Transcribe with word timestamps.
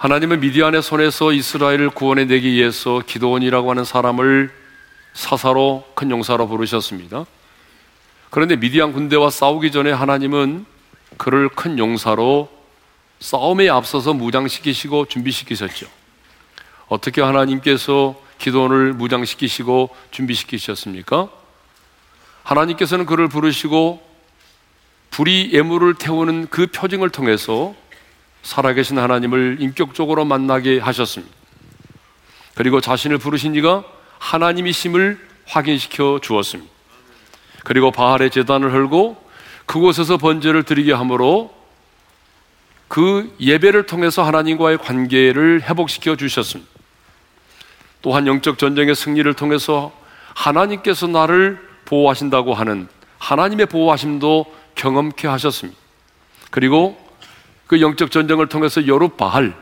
하나님은 0.00 0.40
미디안의 0.40 0.82
손에서 0.82 1.30
이스라엘을 1.30 1.90
구원해내기 1.90 2.52
위해서 2.52 3.02
기도원이라고 3.06 3.68
하는 3.68 3.84
사람을 3.84 4.50
사사로 5.12 5.84
큰 5.94 6.10
용사로 6.10 6.48
부르셨습니다. 6.48 7.26
그런데 8.30 8.56
미디안 8.56 8.94
군대와 8.94 9.28
싸우기 9.28 9.70
전에 9.70 9.92
하나님은 9.92 10.64
그를 11.18 11.50
큰 11.50 11.78
용사로 11.78 12.48
싸움에 13.18 13.68
앞서서 13.68 14.14
무장시키시고 14.14 15.04
준비시키셨죠. 15.04 15.86
어떻게 16.88 17.20
하나님께서 17.20 18.18
기도원을 18.38 18.94
무장시키시고 18.94 19.90
준비시키셨습니까? 20.12 21.28
하나님께서는 22.42 23.04
그를 23.04 23.28
부르시고 23.28 24.02
불이 25.10 25.50
예물을 25.52 25.96
태우는 25.96 26.46
그 26.48 26.68
표징을 26.68 27.10
통해서 27.10 27.74
살아계신 28.42 28.98
하나님을 28.98 29.58
인격적으로 29.60 30.24
만나게 30.24 30.78
하셨습니다. 30.78 31.34
그리고 32.54 32.80
자신을 32.80 33.18
부르신 33.18 33.54
이가 33.54 33.84
하나님이심을 34.18 35.18
확인시켜 35.46 36.20
주었습니다. 36.22 36.70
그리고 37.64 37.90
바알의 37.90 38.30
재단을 38.30 38.72
헐고 38.72 39.22
그곳에서 39.66 40.16
번제를 40.16 40.62
드리게 40.62 40.92
하므로 40.92 41.54
그 42.88 43.34
예배를 43.40 43.86
통해서 43.86 44.22
하나님과의 44.24 44.78
관계를 44.78 45.62
회복시켜 45.62 46.16
주셨습니다. 46.16 46.70
또한 48.02 48.26
영적 48.26 48.58
전쟁의 48.58 48.94
승리를 48.94 49.32
통해서 49.34 49.92
하나님께서 50.34 51.06
나를 51.06 51.60
보호하신다고 51.84 52.54
하는 52.54 52.88
하나님의 53.18 53.66
보호하심도 53.66 54.46
경험케 54.74 55.28
하셨습니다. 55.28 55.78
그리고 56.50 56.98
그 57.70 57.80
영적 57.80 58.10
전쟁을 58.10 58.48
통해서 58.48 58.88
여루 58.88 59.10
바알, 59.10 59.54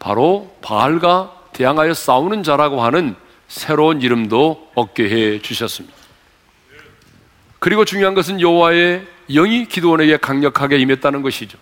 바로 0.00 0.52
바알과 0.60 1.44
대항하여 1.52 1.94
싸우는 1.94 2.42
자라고 2.42 2.82
하는 2.82 3.14
새로운 3.46 4.02
이름도 4.02 4.72
얻게 4.74 5.08
해 5.08 5.40
주셨습니다. 5.40 5.96
그리고 7.60 7.84
중요한 7.84 8.16
것은 8.16 8.40
여호와의 8.40 9.06
영이 9.30 9.66
기도원에게 9.68 10.16
강력하게 10.16 10.78
임했다는 10.78 11.22
것이죠. 11.22 11.58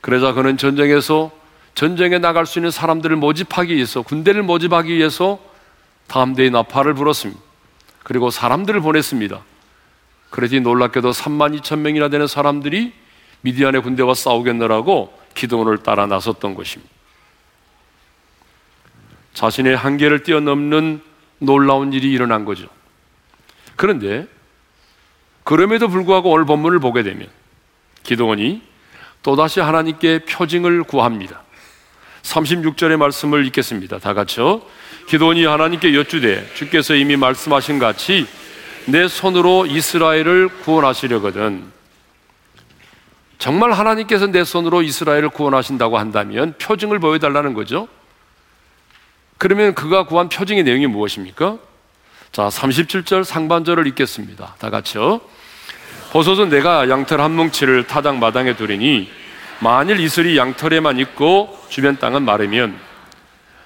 그러자 0.00 0.32
그는 0.32 0.58
전쟁에서 0.58 1.30
전쟁에 1.76 2.18
나갈 2.18 2.46
수 2.46 2.58
있는 2.58 2.72
사람들을 2.72 3.14
모집하기 3.14 3.76
위해서 3.76 4.02
군대를 4.02 4.42
모집하기 4.42 4.92
위해서 4.92 5.38
다음 6.08 6.34
대의 6.34 6.50
나팔을 6.50 6.94
불었습니다. 6.94 7.40
그리고 8.02 8.30
사람들을 8.30 8.80
보냈습니다. 8.80 9.40
그러지 10.30 10.58
놀랍게도 10.62 11.12
3만 11.12 11.60
2천 11.60 11.78
명이나 11.78 12.08
되는 12.08 12.26
사람들이 12.26 12.98
미디안의 13.42 13.82
군대와 13.82 14.14
싸우겠느라고 14.14 15.18
기도원을 15.34 15.78
따라 15.78 16.06
나섰던 16.06 16.54
것입니다. 16.54 16.92
자신의 19.34 19.76
한계를 19.76 20.22
뛰어넘는 20.22 21.02
놀라운 21.38 21.92
일이 21.92 22.10
일어난 22.12 22.44
거죠. 22.44 22.68
그런데 23.76 24.26
그럼에도 25.44 25.88
불구하고 25.88 26.30
오늘 26.30 26.44
본문을 26.44 26.80
보게 26.80 27.02
되면 27.02 27.26
기도원이 28.02 28.62
또다시 29.22 29.60
하나님께 29.60 30.20
표징을 30.20 30.84
구합니다. 30.84 31.42
36절의 32.22 32.96
말씀을 32.96 33.46
읽겠습니다. 33.46 33.98
다 33.98 34.14
같이요. 34.14 34.62
기도원이 35.08 35.44
하나님께 35.44 35.94
여쭈되 35.94 36.54
주께서 36.54 36.94
이미 36.94 37.16
말씀하신 37.16 37.78
같이 37.78 38.26
내 38.86 39.08
손으로 39.08 39.66
이스라엘을 39.66 40.48
구원하시려거든. 40.62 41.79
정말 43.40 43.72
하나님께서 43.72 44.26
내 44.26 44.44
손으로 44.44 44.82
이스라엘을 44.82 45.30
구원하신다고 45.30 45.96
한다면 45.98 46.54
표징을 46.58 46.98
보여달라는 46.98 47.54
거죠. 47.54 47.88
그러면 49.38 49.74
그가 49.74 50.04
구한 50.04 50.28
표징의 50.28 50.62
내용이 50.62 50.86
무엇입니까? 50.86 51.56
자, 52.32 52.48
37절 52.48 53.24
상반절을 53.24 53.86
읽겠습니다. 53.88 54.56
다 54.58 54.68
같이요. 54.68 55.22
보소서 56.12 56.44
내가 56.44 56.90
양털 56.90 57.22
한 57.22 57.32
뭉치를 57.32 57.86
타당 57.86 58.20
마당에 58.20 58.56
두리니 58.56 59.10
만일 59.60 60.00
이슬이 60.00 60.36
양털에만 60.36 60.98
있고 60.98 61.58
주변 61.70 61.96
땅은 61.96 62.22
마르면 62.22 62.78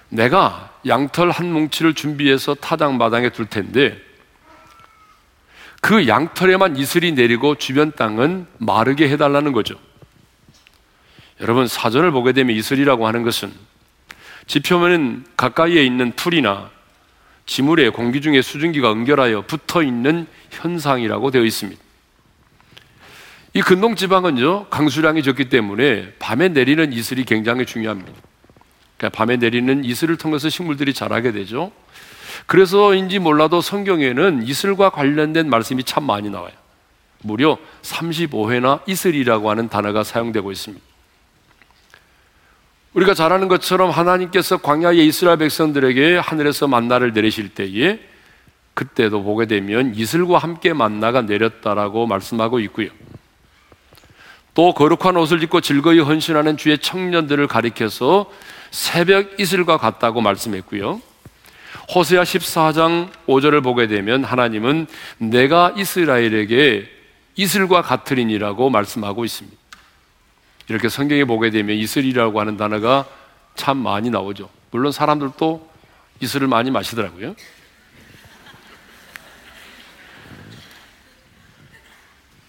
내가 0.09 0.71
양털 0.87 1.33
한 1.33 1.53
뭉치를 1.53 1.95
준비해서 1.95 2.55
타당 2.55 2.97
마당에 2.97 3.31
둘 3.31 3.47
텐데 3.47 4.01
그 5.85 6.09
양털에만 6.09 6.79
이슬이 6.79 7.13
내리고 7.13 7.57
주변 7.57 7.93
땅은 7.93 8.47
마르게 8.57 9.07
해달라는 9.11 9.53
거죠. 9.53 9.75
여러분 11.43 11.69
사전을 11.69 12.11
보게 12.11 12.33
되면 12.33 12.57
이슬이라고 12.57 13.07
하는 13.07 13.23
것은 13.23 13.53
지표면은 14.47 15.27
가까이에 15.37 15.85
있는 15.85 16.13
풀이나 16.13 16.71
지물에 17.45 17.91
공기 17.91 18.23
중에 18.23 18.41
수증기가 18.41 18.91
응결하여 18.93 19.43
붙어 19.43 19.83
있는 19.83 20.27
현상이라고 20.53 21.31
되어 21.31 21.45
있습니다. 21.45 21.79
이 23.53 23.61
근동 23.61 23.95
지방은요 23.95 24.69
강수량이 24.71 25.23
적기 25.23 25.51
때문에 25.51 26.15
밤에 26.19 26.49
내리는 26.49 26.95
이슬이 26.95 27.27
굉장히 27.27 27.67
중요합니다. 27.67 28.11
그러니까 28.97 29.19
밤에 29.19 29.37
내리는 29.37 29.85
이슬을 29.85 30.17
통해서 30.17 30.49
식물들이 30.49 30.95
자라게 30.95 31.33
되죠. 31.33 31.73
그래서인지 32.47 33.19
몰라도 33.19 33.61
성경에는 33.61 34.43
이슬과 34.47 34.91
관련된 34.91 35.49
말씀이 35.49 35.85
참 35.85 36.05
많이 36.05 36.31
나와요. 36.31 36.53
무려 37.23 37.59
35회나 37.83 38.81
이슬이라고 38.87 39.51
하는 39.51 39.69
단어가 39.69 40.05
사용되고 40.05 40.53
있습니다. 40.53 40.85
우리가 42.95 43.15
잘 43.15 43.33
아는 43.33 43.49
것처럼 43.49 43.91
하나님께서 43.91 44.59
광야의 44.59 45.07
이스라엘 45.07 45.39
백성들에게 45.39 46.19
하늘에서 46.19 46.69
만나를 46.69 47.13
내리실 47.13 47.49
때에 47.51 47.99
그때도 48.75 49.23
보게 49.23 49.47
되면 49.47 49.95
이슬과 49.95 50.39
함께 50.39 50.73
만나가 50.73 51.23
내렸다라고 51.23 52.07
말씀하고 52.07 52.61
있고요. 52.61 52.89
또 54.55 54.73
거룩한 54.73 55.17
옷을 55.17 55.43
입고 55.43 55.61
즐거이 55.61 55.99
헌신하는 55.99 56.57
주의 56.57 56.79
청년들을 56.79 57.47
가리켜서 57.49 58.31
새벽 58.71 59.41
이슬과 59.41 59.79
같다고 59.79 60.21
말씀했고요. 60.21 61.01
호세아 61.93 62.23
14장 62.23 63.11
5절을 63.27 63.63
보게 63.63 63.87
되면 63.87 64.25
하나님은 64.25 64.87
내가 65.19 65.75
이스라엘에게 65.77 66.89
이슬과 67.37 67.83
같으리니라고 67.83 68.71
말씀하고 68.71 69.25
있습니다. 69.25 69.57
이렇게 70.69 70.89
성경에 70.89 71.25
보게 71.25 71.51
되면 71.51 71.77
이슬이라고 71.77 72.41
하는 72.41 72.57
단어가 72.57 73.07
참 73.55 73.79
많이 73.79 74.11
나오죠. 74.11 74.49
물론 74.71 74.93
사람들도 74.93 75.71
이슬을 76.21 76.49
많이 76.49 76.71
마시더라고요. 76.71 77.35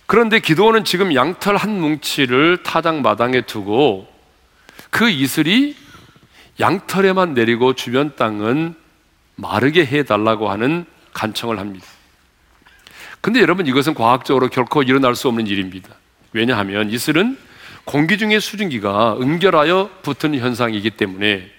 그런데 0.07 0.40
기도원은 0.40 0.85
지금 0.85 1.13
양털 1.13 1.57
한 1.57 1.81
뭉치를 1.81 2.63
타장 2.63 3.02
마당에 3.02 3.41
두고 3.41 4.07
그 4.91 5.09
이슬이 5.09 5.75
양털에만 6.59 7.34
내리고 7.34 7.73
주변 7.73 8.16
땅은 8.16 8.75
마르게 9.35 9.85
해달라고 9.85 10.50
하는 10.50 10.85
간청을 11.13 11.59
합니다. 11.59 11.85
근데 13.22 13.41
여러분 13.41 13.66
이것은 13.66 13.94
과학적으로 13.94 14.50
결코 14.50 14.84
일어날 14.84 15.16
수 15.16 15.28
없는 15.28 15.47
일입니다. 15.47 15.90
왜냐하면 16.34 16.90
이슬은 16.90 17.38
공기 17.85 18.18
중의 18.18 18.41
수증기가 18.41 19.18
응결하여 19.19 19.90
붙은 20.01 20.35
현상이기 20.35 20.91
때문에 20.91 21.50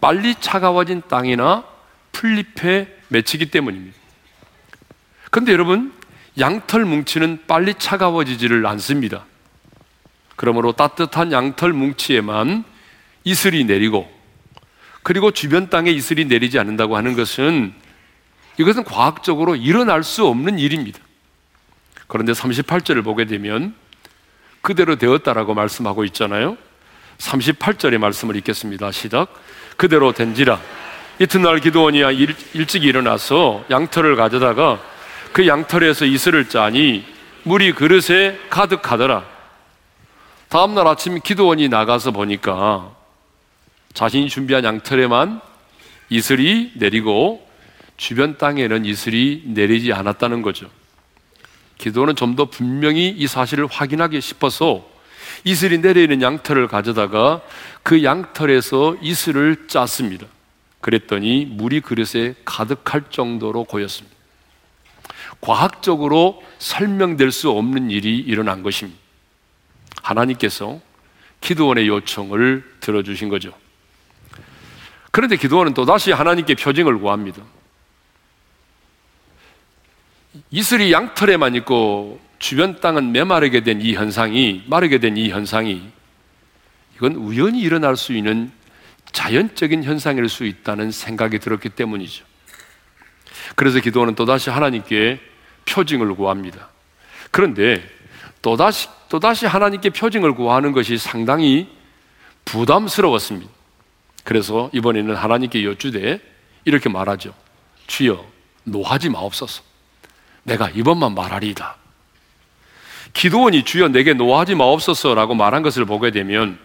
빨리 0.00 0.34
차가워진 0.34 1.02
땅이나 1.08 1.64
풀잎에 2.12 2.88
맺히기 3.08 3.50
때문입니다. 3.50 3.96
근데 5.30 5.52
여러분 5.52 5.92
양털 6.38 6.84
뭉치는 6.84 7.44
빨리 7.46 7.74
차가워지지를 7.74 8.66
않습니다. 8.66 9.24
그러므로 10.36 10.72
따뜻한 10.72 11.32
양털 11.32 11.72
뭉치에만 11.72 12.64
이슬이 13.24 13.64
내리고 13.64 14.10
그리고 15.02 15.30
주변 15.30 15.70
땅에 15.70 15.90
이슬이 15.90 16.26
내리지 16.26 16.58
않는다고 16.58 16.96
하는 16.96 17.14
것은 17.16 17.72
이것은 18.58 18.84
과학적으로 18.84 19.56
일어날 19.56 20.02
수 20.02 20.26
없는 20.26 20.58
일입니다. 20.58 20.98
그런데 22.06 22.32
38절을 22.32 23.02
보게 23.04 23.24
되면 23.24 23.74
그대로 24.60 24.96
되었다라고 24.96 25.54
말씀하고 25.54 26.04
있잖아요. 26.06 26.56
38절의 27.18 27.98
말씀을 27.98 28.36
읽겠습니다. 28.36 28.90
시작. 28.92 29.32
그대로 29.76 30.12
된지라. 30.12 30.60
이튿날 31.18 31.60
기도원이 31.60 31.98
일, 31.98 32.34
일찍 32.54 32.84
일어나서 32.84 33.64
양털을 33.70 34.16
가져다가 34.16 34.80
그 35.32 35.46
양털에서 35.46 36.06
이슬을 36.06 36.48
짜니 36.48 37.04
물이 37.44 37.72
그릇에 37.72 38.38
가득하더라. 38.50 39.24
다음날 40.48 40.86
아침 40.88 41.20
기도원이 41.20 41.68
나가서 41.68 42.10
보니까 42.10 42.90
자신이 43.94 44.28
준비한 44.28 44.64
양털에만 44.64 45.40
이슬이 46.10 46.72
내리고 46.74 47.46
주변 47.96 48.38
땅에는 48.38 48.84
이슬이 48.84 49.42
내리지 49.46 49.92
않았다는 49.92 50.42
거죠. 50.42 50.70
기도는 51.78 52.14
좀 52.16 52.36
더 52.36 52.44
분명히 52.46 53.08
이 53.08 53.26
사실을 53.26 53.66
확인하기 53.66 54.20
싶어서 54.20 54.88
이슬이 55.44 55.78
내려있는 55.78 56.22
양털을 56.22 56.68
가져다가 56.68 57.42
그 57.82 58.04
양털에서 58.04 58.96
이슬을 59.00 59.66
짰습니다. 59.68 60.26
그랬더니 60.80 61.46
물이 61.46 61.80
그릇에 61.80 62.34
가득할 62.44 63.04
정도로 63.10 63.64
고였습니다. 63.64 64.16
과학적으로 65.40 66.42
설명될 66.58 67.32
수 67.32 67.50
없는 67.50 67.90
일이 67.90 68.18
일어난 68.18 68.62
것입니다. 68.62 68.98
하나님께서 70.02 70.80
기도원의 71.40 71.88
요청을 71.88 72.64
들어주신 72.80 73.28
거죠. 73.28 73.52
그런데 75.10 75.36
기도원은 75.36 75.74
또다시 75.74 76.12
하나님께 76.12 76.54
표징을 76.54 76.98
구합니다. 76.98 77.42
이슬이 80.50 80.92
양털에만 80.92 81.54
있고 81.56 82.20
주변 82.38 82.80
땅은 82.80 83.12
메마르게 83.12 83.62
된 83.62 83.80
이 83.80 83.94
현상이, 83.94 84.64
마르게 84.68 84.98
된 84.98 85.16
이 85.16 85.30
현상이 85.30 85.90
이건 86.96 87.14
우연히 87.14 87.60
일어날 87.60 87.96
수 87.96 88.12
있는 88.12 88.52
자연적인 89.12 89.82
현상일 89.82 90.28
수 90.28 90.44
있다는 90.44 90.92
생각이 90.92 91.38
들었기 91.40 91.70
때문이죠. 91.70 92.24
그래서 93.56 93.80
기도원은 93.80 94.14
또다시 94.14 94.50
하나님께 94.50 95.20
표징을 95.68 96.14
구합니다. 96.14 96.68
그런데 97.30 97.82
또다시, 98.42 98.88
또다시 99.08 99.46
하나님께 99.46 99.90
표징을 99.90 100.34
구하는 100.34 100.72
것이 100.72 100.96
상당히 100.98 101.68
부담스러웠습니다. 102.44 103.50
그래서 104.24 104.70
이번에는 104.72 105.14
하나님께 105.14 105.64
여쭈되 105.64 106.20
이렇게 106.64 106.88
말하죠. 106.88 107.34
주여, 107.86 108.24
노하지 108.64 109.08
마옵소서. 109.08 109.62
내가 110.42 110.70
이번만 110.70 111.14
말하리이다. 111.14 111.76
기도원이 113.12 113.64
주여 113.64 113.88
내게 113.88 114.14
노하지 114.14 114.54
마옵소서라고 114.54 115.34
말한 115.34 115.62
것을 115.62 115.84
보게 115.84 116.10
되면 116.10 116.58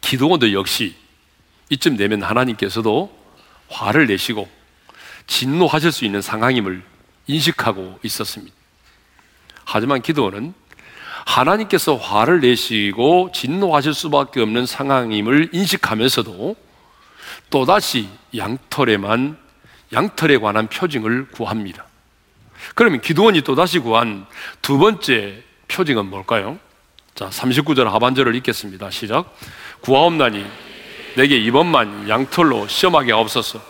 기도원도 0.00 0.52
역시 0.52 0.94
이쯤 1.70 1.96
되면 1.96 2.22
하나님께서도 2.22 3.16
화를 3.68 4.06
내시고 4.06 4.48
진노하실 5.26 5.92
수 5.92 6.04
있는 6.04 6.20
상황임을 6.20 6.82
인식하고 7.26 7.98
있었습니다. 8.02 8.54
하지만 9.64 10.02
기도원은 10.02 10.54
하나님께서 11.26 11.96
화를 11.96 12.40
내시고 12.40 13.30
진노하실 13.34 13.92
수밖에 13.92 14.40
없는 14.40 14.64
상황임을 14.64 15.50
인식하면서도 15.52 16.56
또다시 17.50 18.08
양털에만 18.34 19.36
양털에 19.92 20.38
관한 20.38 20.68
표징을 20.68 21.28
구합니다. 21.32 21.84
그러면 22.74 23.00
기도원이 23.00 23.42
또다시 23.42 23.80
구한 23.80 24.26
두 24.62 24.78
번째 24.78 25.42
표징은 25.68 26.06
뭘까요? 26.06 26.58
자, 27.14 27.28
39절 27.28 27.84
하반절을 27.84 28.34
읽겠습니다. 28.36 28.90
시작. 28.90 29.34
구하옵나니 29.80 30.44
내게 31.16 31.36
이번만 31.38 32.08
양털로 32.08 32.68
시험하게 32.68 33.12
없어서 33.12 33.60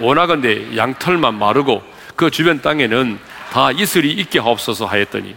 원하건대 0.00 0.76
양털만 0.76 1.34
마르고 1.34 1.82
그 2.16 2.30
주변 2.30 2.60
땅에는 2.60 3.18
다 3.52 3.70
이슬이 3.72 4.10
있게 4.12 4.38
하옵소서 4.38 4.86
하였더니 4.86 5.36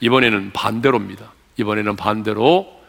이번에는 0.00 0.52
반대로입니다. 0.52 1.32
이번에는 1.56 1.96
반대로 1.96 2.80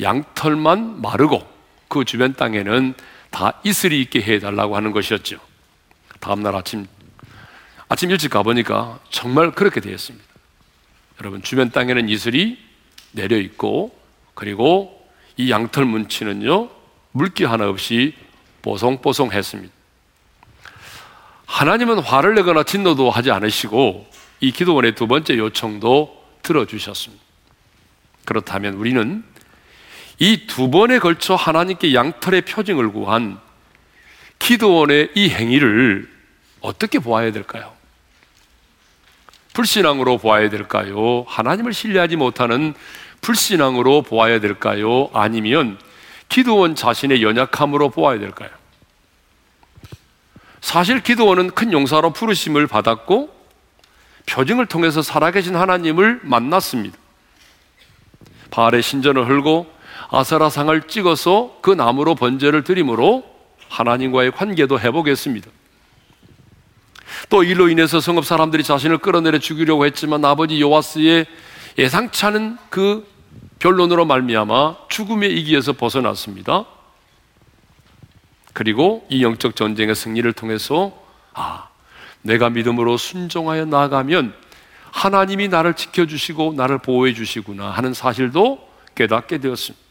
양털만 0.00 1.00
마르고 1.02 1.46
그 1.88 2.04
주변 2.04 2.34
땅에는 2.34 2.94
다 3.30 3.60
이슬이 3.64 4.00
있게 4.00 4.22
해달라고 4.22 4.76
하는 4.76 4.92
것이었죠. 4.92 5.38
다음날 6.20 6.54
아침 6.54 6.86
아침 7.88 8.10
일찍 8.10 8.30
가보니까 8.30 9.00
정말 9.10 9.50
그렇게 9.50 9.80
되었습니다. 9.80 10.24
여러분, 11.20 11.42
주변 11.42 11.70
땅에는 11.70 12.08
이슬이 12.08 12.58
내려 13.10 13.36
있고, 13.36 13.94
그리고 14.32 15.06
이 15.36 15.50
양털 15.50 15.84
문치는요, 15.84 16.70
물기 17.10 17.44
하나 17.44 17.68
없이 17.68 18.14
뽀송뽀송했습니다. 18.62 19.74
하나님은 21.44 21.98
화를 21.98 22.34
내거나 22.34 22.62
진노도 22.62 23.10
하지 23.10 23.30
않으시고, 23.30 24.08
이 24.40 24.52
기도원의 24.52 24.94
두 24.94 25.06
번째 25.06 25.36
요청도 25.36 26.21
들어주셨습니다. 26.42 27.22
그렇다면 28.24 28.74
우리는 28.74 29.24
이 30.18 30.46
두 30.46 30.70
번에 30.70 30.98
걸쳐 30.98 31.34
하나님께 31.34 31.94
양털의 31.94 32.42
표징을 32.42 32.92
구한 32.92 33.40
기도원의 34.38 35.10
이 35.14 35.30
행위를 35.30 36.08
어떻게 36.60 36.98
보아야 36.98 37.32
될까요? 37.32 37.72
불신앙으로 39.52 40.18
보아야 40.18 40.48
될까요? 40.48 41.24
하나님을 41.28 41.72
신뢰하지 41.72 42.16
못하는 42.16 42.74
불신앙으로 43.20 44.02
보아야 44.02 44.40
될까요? 44.40 45.10
아니면 45.12 45.78
기도원 46.28 46.74
자신의 46.74 47.22
연약함으로 47.22 47.90
보아야 47.90 48.18
될까요? 48.18 48.50
사실 50.60 51.02
기도원은 51.02 51.50
큰 51.50 51.72
용사로 51.72 52.12
부르심을 52.12 52.66
받았고 52.66 53.41
표징을 54.26 54.66
통해서 54.66 55.02
살아계신 55.02 55.56
하나님을 55.56 56.20
만났습니다. 56.22 56.96
바알의 58.50 58.82
신전을 58.82 59.28
헐고 59.28 59.66
아사라상을 60.10 60.82
찍어서 60.88 61.58
그 61.62 61.70
나무로 61.70 62.14
번제를 62.14 62.64
드림으로 62.64 63.24
하나님과의 63.68 64.32
관계도 64.32 64.78
회복했습니다. 64.78 65.50
또 67.30 67.42
일로 67.42 67.68
인해서 67.68 68.00
성읍 68.00 68.24
사람들이 68.24 68.62
자신을 68.62 68.98
끌어내려 68.98 69.38
죽이려고 69.38 69.86
했지만 69.86 70.24
아버지 70.24 70.60
요아스의 70.60 71.26
예상치 71.78 72.26
않은 72.26 72.58
그 72.68 73.06
변론으로 73.58 74.04
말미암아 74.04 74.88
죽음의 74.88 75.32
이기에서 75.38 75.72
벗어났습니다. 75.72 76.66
그리고 78.52 79.06
이 79.08 79.22
영적 79.22 79.56
전쟁의 79.56 79.94
승리를 79.94 80.30
통해서 80.34 80.92
아, 81.32 81.68
내가 82.22 82.50
믿음으로 82.50 82.96
순종하여 82.96 83.66
나아가면 83.66 84.34
하나님이 84.90 85.48
나를 85.48 85.74
지켜주시고 85.74 86.54
나를 86.56 86.78
보호해 86.78 87.14
주시구나 87.14 87.70
하는 87.70 87.94
사실도 87.94 88.68
깨닫게 88.94 89.38
되었습니다. 89.38 89.82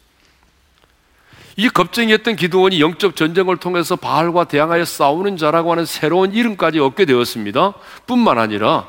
이 1.56 1.68
겁쟁이였던 1.68 2.36
기도원이 2.36 2.80
영적 2.80 3.14
전쟁을 3.14 3.58
통해서 3.58 3.96
바알과 3.96 4.44
대항하여 4.44 4.84
싸우는 4.84 5.36
자라고 5.36 5.72
하는 5.72 5.84
새로운 5.84 6.32
이름까지 6.32 6.78
얻게 6.78 7.04
되었습니다. 7.04 7.74
뿐만 8.06 8.38
아니라 8.38 8.88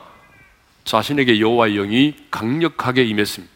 자신에게 0.86 1.40
여호와의 1.40 1.76
영이 1.76 2.16
강력하게 2.32 3.04
임했습니다. 3.04 3.52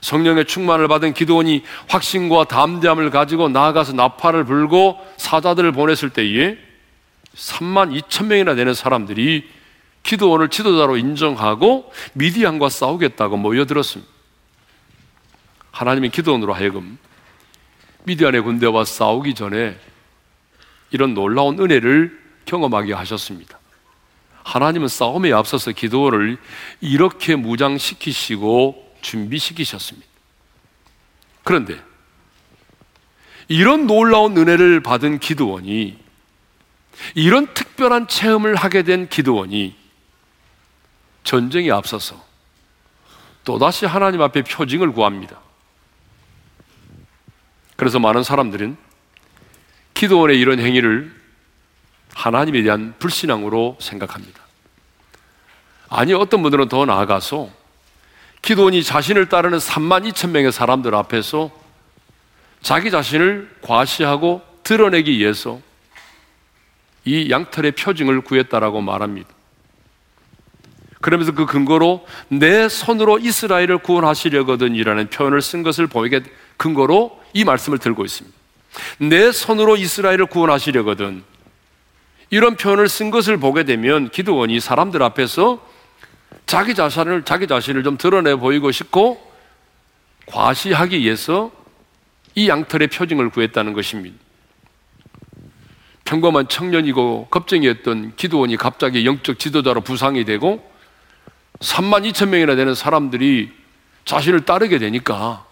성령의 0.00 0.46
충만을 0.46 0.88
받은 0.88 1.14
기도원이 1.14 1.62
확신과 1.88 2.44
담대함을 2.44 3.10
가지고 3.10 3.48
나아가서 3.48 3.92
나팔을 3.92 4.44
불고 4.44 4.98
사자들을 5.16 5.72
보냈을 5.72 6.10
때에 6.10 6.56
3만 7.38 7.98
2천 8.02 8.26
명이나 8.26 8.54
되는 8.54 8.74
사람들이 8.74 9.48
기도원을 10.02 10.48
지도자로 10.48 10.96
인정하고 10.96 11.92
미디안과 12.14 12.68
싸우겠다고 12.68 13.36
모여들었습니다. 13.36 14.10
하나님의 15.70 16.10
기도원으로 16.10 16.52
하여금 16.52 16.98
미디안의 18.04 18.40
군대와 18.42 18.84
싸우기 18.84 19.34
전에 19.34 19.78
이런 20.90 21.14
놀라운 21.14 21.60
은혜를 21.60 22.18
경험하게 22.46 22.94
하셨습니다. 22.94 23.58
하나님은 24.42 24.88
싸움에 24.88 25.32
앞서서 25.32 25.72
기도를 25.72 26.38
이렇게 26.80 27.36
무장시키시고 27.36 28.96
준비시키셨습니다. 29.02 30.08
그런데 31.44 31.78
이런 33.46 33.86
놀라운 33.86 34.36
은혜를 34.36 34.80
받은 34.80 35.20
기도원이 35.20 36.07
이런 37.14 37.52
특별한 37.54 38.08
체험을 38.08 38.54
하게 38.56 38.82
된 38.82 39.08
기도원이 39.08 39.76
전쟁에 41.24 41.70
앞서서 41.70 42.22
또다시 43.44 43.86
하나님 43.86 44.22
앞에 44.22 44.42
표징을 44.42 44.92
구합니다. 44.92 45.38
그래서 47.76 47.98
많은 47.98 48.22
사람들은 48.22 48.76
기도원의 49.94 50.38
이런 50.38 50.58
행위를 50.58 51.14
하나님에 52.14 52.62
대한 52.62 52.94
불신앙으로 52.98 53.76
생각합니다. 53.80 54.40
아니, 55.88 56.12
어떤 56.12 56.42
분들은 56.42 56.68
더 56.68 56.84
나아가서 56.84 57.50
기도원이 58.42 58.82
자신을 58.82 59.28
따르는 59.28 59.58
3만 59.58 60.10
2천 60.10 60.30
명의 60.30 60.52
사람들 60.52 60.94
앞에서 60.94 61.50
자기 62.60 62.90
자신을 62.90 63.56
과시하고 63.62 64.42
드러내기 64.64 65.18
위해서 65.18 65.60
이 67.08 67.30
양털의 67.30 67.72
표징을 67.72 68.20
구했다라고 68.20 68.82
말합니다. 68.82 69.28
그러면서 71.00 71.32
그 71.32 71.46
근거로 71.46 72.06
내 72.28 72.68
손으로 72.68 73.18
이스라엘을 73.18 73.78
구원하시려거든이라는 73.78 75.08
표현을 75.08 75.40
쓴 75.40 75.62
것을 75.62 75.86
보이게 75.86 76.22
근거로 76.58 77.18
이 77.32 77.44
말씀을 77.44 77.78
들고 77.78 78.04
있습니다. 78.04 78.36
내 78.98 79.32
손으로 79.32 79.76
이스라엘을 79.76 80.26
구원하시려거든. 80.26 81.22
이런 82.30 82.56
표현을 82.56 82.88
쓴 82.88 83.10
것을 83.10 83.38
보게 83.38 83.64
되면 83.64 84.10
기도원이 84.10 84.60
사람들 84.60 85.02
앞에서 85.02 85.66
자기 86.44 86.74
자신을, 86.74 87.24
자기 87.24 87.46
자신을 87.46 87.84
좀 87.84 87.96
드러내 87.96 88.34
보이고 88.34 88.70
싶고 88.70 89.18
과시하기 90.26 90.98
위해서 90.98 91.50
이 92.34 92.50
양털의 92.50 92.88
표징을 92.88 93.30
구했다는 93.30 93.72
것입니다. 93.72 94.16
평범한 96.08 96.48
청년이고 96.48 97.26
겁쟁이였던 97.30 98.16
기도원이 98.16 98.56
갑자기 98.56 99.04
영적 99.04 99.38
지도자로 99.38 99.82
부상이 99.82 100.24
되고 100.24 100.66
3만 101.60 102.10
2천 102.10 102.30
명이나 102.30 102.56
되는 102.56 102.74
사람들이 102.74 103.52
자신을 104.06 104.46
따르게 104.46 104.78
되니까 104.78 105.44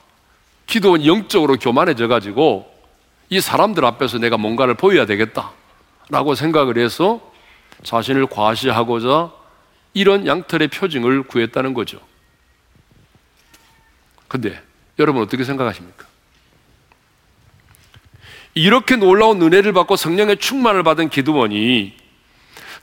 기도원이 0.66 1.06
영적으로 1.06 1.58
교만해져 1.58 2.08
가지고 2.08 2.72
이 3.28 3.38
사람들 3.38 3.84
앞에서 3.84 4.16
내가 4.16 4.38
뭔가를 4.38 4.74
보여야 4.76 5.04
되겠다 5.04 5.52
라고 6.08 6.34
생각을 6.34 6.78
해서 6.78 7.20
자신을 7.82 8.26
과시하고자 8.26 9.32
이런 9.92 10.26
양털의 10.26 10.68
표징을 10.68 11.24
구했다는 11.24 11.74
거죠. 11.74 12.00
근데 14.26 14.58
여러분 14.98 15.22
어떻게 15.22 15.44
생각하십니까? 15.44 16.05
이렇게 18.56 18.96
놀라운 18.96 19.42
은혜를 19.42 19.74
받고 19.74 19.96
성령의 19.96 20.38
충만을 20.38 20.82
받은 20.82 21.10
기드원이 21.10 21.94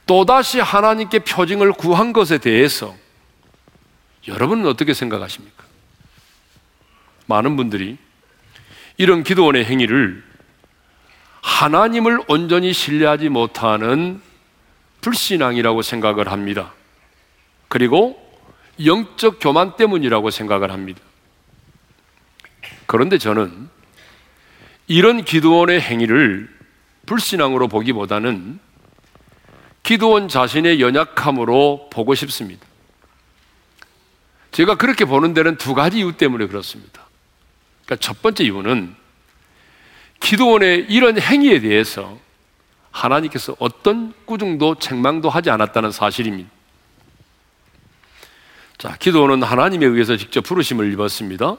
또다시 0.06 0.60
하나님께 0.60 1.20
표징을 1.20 1.74
구한 1.74 2.14
것에 2.14 2.38
대해서 2.38 2.96
여러분은 4.28 4.68
어떻게 4.68 4.94
생각하십니까? 4.94 5.64
많은 7.26 7.58
분들이 7.58 7.98
이런 8.98 9.24
기도원의 9.24 9.66
행위를 9.66 10.24
하나님을 11.42 12.22
온전히 12.28 12.72
신뢰하지 12.72 13.30
못하는 13.30 14.22
불신앙이라고 15.02 15.82
생각을 15.82 16.32
합니다. 16.32 16.72
그리고 17.68 18.22
영적 18.86 19.40
교만 19.42 19.76
때문이라고 19.76 20.30
생각을 20.30 20.72
합니다. 20.72 21.02
그런데 22.86 23.18
저는 23.18 23.73
이런 24.88 25.24
기도원의 25.24 25.82
행위를 25.82 26.50
불신앙으로 27.06 27.68
보기보다는 27.68 28.60
기도원 29.82 30.28
자신의 30.28 30.82
연약함으로 30.82 31.90
보고 31.92 32.16
싶습니다. 32.16 32.66
제가 34.52 34.76
그렇게 34.76 35.06
보는 35.06 35.34
데는 35.34 35.58
두 35.58 35.74
가지 35.74 36.00
이유 36.00 36.14
때문에 36.14 36.48
그렇습니다. 36.48 37.02
그러니까 37.86 38.06
첫 38.06 38.22
번째 38.22 38.44
이유는 38.46 38.96
기도원의 40.20 40.86
이런 40.90 41.20
행위에 41.20 41.60
대해서 41.60 42.18
하나님께서 42.92 43.56
어떤 43.60 44.14
꾸중도 44.26 44.76
책망도 44.76 45.30
하지 45.30 45.50
않았다는 45.50 45.92
사실입니다. 45.92 46.50
자, 48.78 48.96
기도원은 48.98 49.44
하나님에 49.44 49.86
의해서 49.86 50.16
직접 50.16 50.42
부르심을 50.42 50.94
입었습니다. 50.94 51.58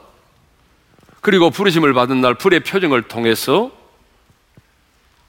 그리고 1.25 1.49
부르심을 1.49 1.95
받은 1.95 2.21
날 2.21 2.35
불의 2.35 2.59
표정을 2.59 3.01
통해서 3.01 3.71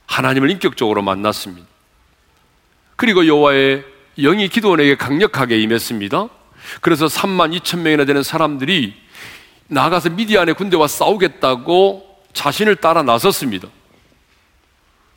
하나님을 0.05 0.51
인격적으로 0.51 1.01
만났습니다. 1.01 1.67
그리고 2.95 3.25
여호와의 3.25 3.83
영이 4.19 4.47
기도원에게 4.49 4.95
강력하게 4.95 5.57
임했습니다. 5.59 6.29
그래서 6.81 7.07
3만 7.07 7.59
2천 7.59 7.79
명이나 7.79 8.05
되는 8.05 8.21
사람들이 8.21 8.93
나가서 9.69 10.11
미디안의 10.11 10.53
군대와 10.53 10.87
싸우겠다고 10.87 12.23
자신을 12.31 12.75
따라 12.75 13.01
나섰습니다. 13.01 13.67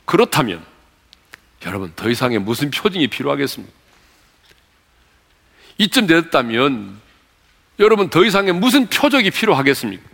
그렇다면 0.05 0.65
여러분 1.67 1.93
더 1.95 2.09
이상의 2.09 2.39
무슨 2.39 2.71
표징이 2.71 3.05
필요하겠습니까? 3.05 3.71
이쯤 5.77 6.07
됐다면 6.07 6.99
여러분 7.77 8.09
더 8.09 8.25
이상의 8.25 8.53
무슨 8.53 8.87
표적이 8.87 9.29
필요하겠습니까? 9.29 10.10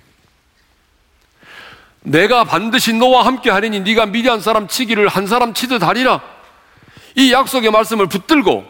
내가 2.08 2.46
반드시 2.46 2.94
너와 2.94 3.26
함께 3.26 3.50
하리니 3.50 3.82
네가 3.82 4.06
미디안 4.08 4.40
사람 4.40 4.68
치기를 4.68 5.10
한 5.10 5.28
사람 5.28 5.54
치듯 5.54 5.84
하리라. 5.84 6.22
이 7.16 7.34
약속의 7.34 7.70
말씀을 7.72 8.08
붙들고 8.08 8.66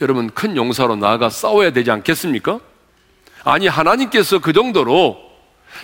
여러분 0.00 0.28
큰 0.30 0.56
용사로 0.56 0.96
나아가 0.96 1.30
싸워야 1.30 1.70
되지 1.70 1.92
않겠습니까? 1.92 2.58
아니 3.44 3.68
하나님께서 3.68 4.40
그 4.40 4.52
정도로 4.52 5.18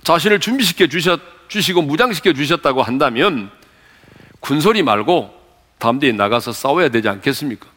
자신을 0.02 0.40
준비시켜 0.40 0.88
주셨 0.88 1.20
주시고 1.46 1.82
무장시켜 1.82 2.32
주셨다고 2.32 2.82
한다면 2.82 3.50
군소리 4.40 4.82
말고 4.82 5.32
담대히 5.78 6.12
나가서 6.12 6.52
싸워야 6.52 6.88
되지 6.88 7.08
않겠습니까? 7.08 7.68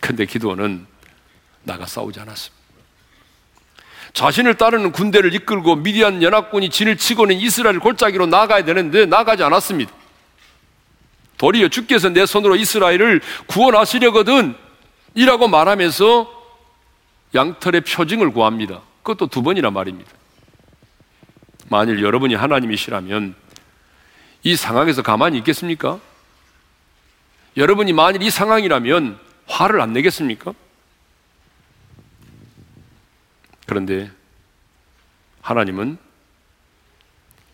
근데 0.00 0.26
기도는 0.26 0.86
나가 1.62 1.86
싸우지 1.86 2.20
않았습니다. 2.20 2.59
자신을 4.12 4.54
따르는 4.54 4.92
군대를 4.92 5.34
이끌고 5.34 5.76
미디안 5.76 6.22
연합군이 6.22 6.70
진을 6.70 6.96
치고는 6.96 7.36
이스라엘 7.36 7.78
골짜기로 7.78 8.26
나가야 8.26 8.64
되는데 8.64 9.06
나가지 9.06 9.42
않았습니다. 9.42 9.92
도리어 11.38 11.68
주께서 11.68 12.10
내 12.10 12.26
손으로 12.26 12.56
이스라엘을 12.56 13.20
구원하시려거든 13.46 14.54
이라고 15.14 15.48
말하면서 15.48 16.40
양털의 17.34 17.82
표징을 17.82 18.32
구합니다. 18.32 18.82
그것도 19.02 19.28
두 19.28 19.42
번이나 19.42 19.70
말입니다. 19.70 20.10
만일 21.68 22.02
여러분이 22.02 22.34
하나님이시라면 22.34 23.34
이 24.42 24.56
상황에서 24.56 25.02
가만히 25.02 25.38
있겠습니까? 25.38 25.98
여러분이 27.56 27.92
만일 27.92 28.22
이 28.22 28.30
상황이라면 28.30 29.18
화를 29.46 29.80
안 29.80 29.92
내겠습니까? 29.92 30.52
그런데 33.70 34.10
하나님은 35.42 35.96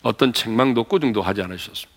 어떤 0.01 0.33
책망도 0.33 0.85
꾸중도 0.85 1.21
하지 1.21 1.43
않으셨습니다. 1.43 1.91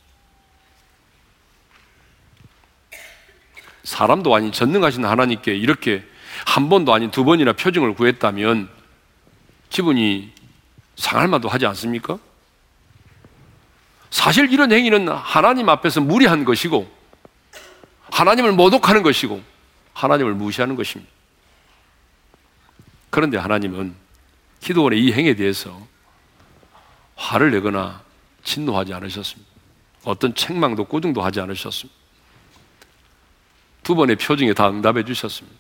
사람도 3.83 4.35
아닌 4.35 4.53
전능하신 4.53 5.07
하나님께 5.07 5.55
이렇게 5.57 6.07
한 6.45 6.69
번도 6.69 6.93
아닌 6.93 7.11
두 7.11 7.25
번이나 7.25 7.55
표징을 7.55 7.95
구했다면 7.95 8.69
기분이 9.71 10.35
상할 10.97 11.27
만도 11.27 11.49
하지 11.49 11.65
않습니까? 11.65 12.19
사실 14.11 14.53
이런 14.53 14.71
행위는 14.71 15.09
하나님 15.09 15.71
앞에서 15.71 16.03
무리한 16.03 16.45
것이고 16.45 16.95
하나님을 18.11 18.53
모독하는 18.53 19.03
것이고 19.03 19.43
하나님을 19.95 20.35
무시하는 20.35 20.77
것입니다. 20.77 21.11
그런데 23.09 23.39
하나님은 23.39 24.00
기도원의 24.61 25.03
이 25.03 25.13
행에 25.13 25.35
대해서 25.35 25.87
화를 27.17 27.51
내거나 27.51 28.03
진노하지 28.45 28.95
않으셨습니다. 28.95 29.51
어떤 30.05 30.35
책망도 30.35 30.85
꾸중도 30.85 31.23
하지 31.23 31.41
않으셨습니다. 31.41 31.99
두 33.83 33.95
번의 33.95 34.17
표징에 34.17 34.55
다 34.55 34.69
응답해 34.69 35.05
주셨습니다. 35.05 35.59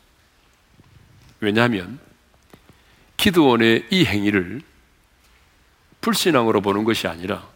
왜냐하면 1.41 1.99
기도원의 3.17 3.87
이 3.91 4.05
행위를 4.05 4.63
불신앙으로 6.01 6.61
보는 6.61 6.85
것이 6.85 7.07
아니라 7.07 7.47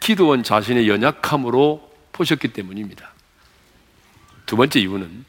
기도원 0.00 0.42
자신의 0.42 0.88
연약함으로 0.88 1.92
보셨기 2.12 2.48
때문입니다. 2.48 3.12
두 4.46 4.56
번째 4.56 4.80
이유는 4.80 5.24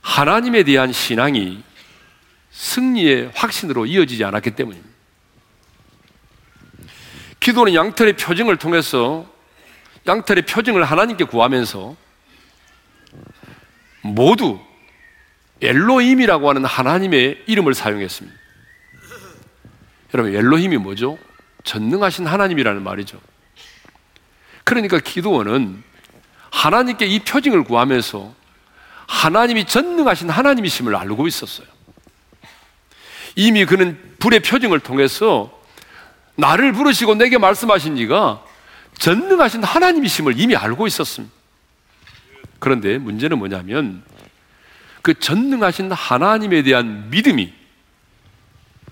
하나님에 0.00 0.62
대한 0.62 0.92
신앙이 0.92 1.62
승리의 2.50 3.32
확신으로 3.34 3.86
이어지지 3.86 4.24
않았기 4.24 4.52
때문입니다. 4.52 4.88
기도는 7.40 7.74
양털의 7.74 8.16
표징을 8.16 8.56
통해서 8.56 9.26
양털의 10.06 10.42
표징을 10.42 10.84
하나님께 10.84 11.24
구하면서 11.24 11.96
모두 14.02 14.58
엘로힘이라고 15.60 16.48
하는 16.48 16.64
하나님의 16.64 17.44
이름을 17.46 17.74
사용했습니다. 17.74 18.38
여러분, 20.14 20.34
엘로힘이 20.34 20.78
뭐죠? 20.78 21.18
전능하신 21.64 22.26
하나님이라는 22.26 22.82
말이죠. 22.82 23.20
그러니까 24.64 24.98
기도원은 24.98 25.82
하나님께 26.50 27.06
이 27.06 27.20
표징을 27.20 27.64
구하면서 27.64 28.34
하나님이 29.06 29.66
전능하신 29.66 30.30
하나님이심을 30.30 30.94
알고 30.94 31.26
있었어요. 31.26 31.77
이미 33.38 33.64
그는 33.66 33.96
불의 34.18 34.40
표징을 34.40 34.80
통해서 34.80 35.56
나를 36.34 36.72
부르시고 36.72 37.14
내게 37.14 37.38
말씀하신 37.38 37.96
이가 37.96 38.44
전능하신 38.98 39.62
하나님이심을 39.62 40.40
이미 40.40 40.56
알고 40.56 40.88
있었습니다. 40.88 41.32
그런데 42.58 42.98
문제는 42.98 43.38
뭐냐면 43.38 44.02
그 45.02 45.14
전능하신 45.14 45.92
하나님에 45.92 46.64
대한 46.64 47.10
믿음이 47.10 47.52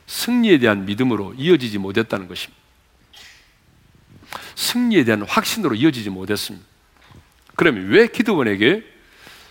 승리에 0.07 0.59
대한 0.59 0.87
믿음으로 0.87 1.35
이어지지 1.37 1.79
못했다는 1.79 2.29
것입니다. 2.29 2.63
승리에 4.55 5.03
대한 5.03 5.23
확신으로 5.23 5.75
이어지지 5.75 6.09
못했습니다. 6.11 6.65
그러면 7.57 7.89
왜 7.89 8.07
기도원에게 8.07 8.85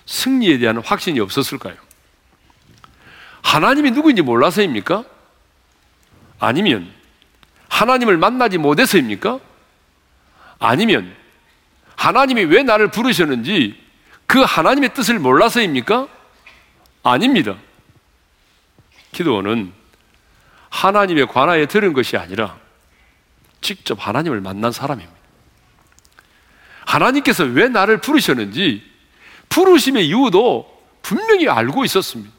승리에 0.05 0.57
대한 0.57 0.77
확신이 0.77 1.19
없었을까요? 1.19 1.84
하나님이 3.45 3.91
누구인지 3.91 4.23
몰라서입니까? 4.23 5.05
아니면 6.39 6.91
하나님을 7.69 8.17
만나지 8.17 8.57
못해서입니까? 8.57 9.39
아니면 10.57 11.15
하나님이 11.95 12.45
왜 12.45 12.63
나를 12.63 12.89
부르셨는지 12.89 13.79
그 14.25 14.41
하나님의 14.41 14.95
뜻을 14.95 15.19
몰라서입니까? 15.19 16.07
아닙니다. 17.03 17.55
기도원은 19.11 19.71
하나님의 20.69 21.27
관하에 21.27 21.67
들은 21.67 21.93
것이 21.93 22.17
아니라 22.17 22.57
직접 23.61 23.95
하나님을 24.05 24.41
만난 24.41 24.71
사람입니다. 24.71 25.15
하나님께서 26.85 27.43
왜 27.43 27.69
나를 27.69 28.01
부르셨는지 28.01 28.83
부르심의 29.49 30.07
이유도 30.07 30.83
분명히 31.03 31.47
알고 31.47 31.85
있었습니다. 31.85 32.34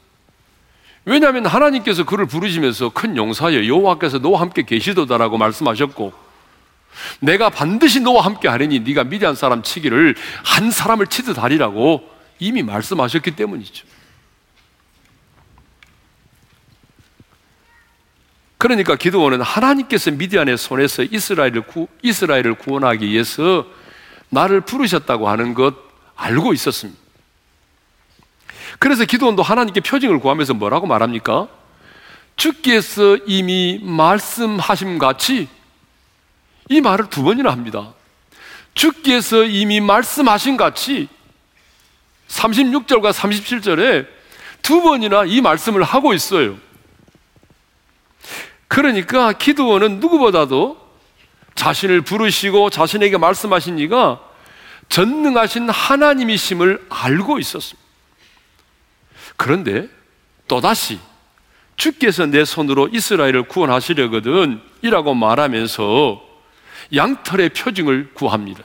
왜냐하면 1.07 1.45
하나님께서 1.45 2.03
그를 2.03 2.25
부르시면서 2.25 2.89
큰 2.89 3.15
용사여 3.15 3.65
여호와께서 3.65 4.17
너와 4.17 4.41
함께 4.41 4.63
계시도다라고 4.63 5.37
말씀하셨고 5.37 6.11
내가 7.21 7.49
반드시 7.49 8.01
너와 8.01 8.25
함께 8.25 8.49
하리니 8.49 8.81
네가 8.81 9.05
미디안 9.05 9.33
사람 9.33 9.63
치기를 9.63 10.15
한 10.43 10.69
사람을 10.69 11.07
치듯 11.07 11.41
하리라고 11.41 12.03
이미 12.39 12.61
말씀하셨기 12.61 13.31
때문이죠. 13.37 13.87
그러니까 18.57 18.97
기도원은 18.97 19.39
하나님께서 19.39 20.11
미디안의 20.11 20.57
손에서 20.57 21.03
이스라엘을 21.03 21.61
구, 21.61 21.87
이스라엘을 22.01 22.55
구원하기 22.55 23.07
위해서 23.07 23.65
나를 24.27 24.59
부르셨다고 24.59 25.29
하는 25.29 25.53
것 25.53 25.73
알고 26.17 26.51
있었습니다. 26.51 27.06
그래서 28.79 29.05
기도원도 29.05 29.43
하나님께 29.43 29.81
표징을 29.81 30.19
구하면서 30.19 30.53
뭐라고 30.53 30.87
말합니까? 30.87 31.47
주께서 32.35 33.17
이미 33.25 33.79
말씀하심 33.81 34.99
같이 34.99 35.47
이 36.69 36.81
말을 36.81 37.09
두 37.09 37.23
번이나 37.23 37.51
합니다. 37.51 37.93
주께서 38.73 39.43
이미 39.43 39.79
말씀하신 39.81 40.57
같이 40.57 41.07
36절과 42.27 43.11
37절에 43.11 44.07
두 44.61 44.81
번이나 44.81 45.23
이 45.25 45.41
말씀을 45.41 45.83
하고 45.83 46.13
있어요. 46.13 46.57
그러니까 48.67 49.33
기도원은 49.33 49.99
누구보다도 49.99 50.77
자신을 51.55 52.01
부르시고 52.01 52.69
자신에게 52.69 53.17
말씀하신 53.17 53.79
이가 53.79 54.19
전능하신 54.89 55.69
하나님이심을 55.69 56.85
알고 56.89 57.39
있었습니다. 57.39 57.86
그런데 59.37 59.87
또다시 60.47 60.99
주께서 61.75 62.25
내 62.25 62.43
손으로 62.43 62.89
이스라엘을 62.91 63.43
구원하시려거든 63.43 64.61
이라고 64.81 65.13
말하면서 65.13 66.21
양털의 66.93 67.49
표징을 67.49 68.13
구합니다. 68.13 68.63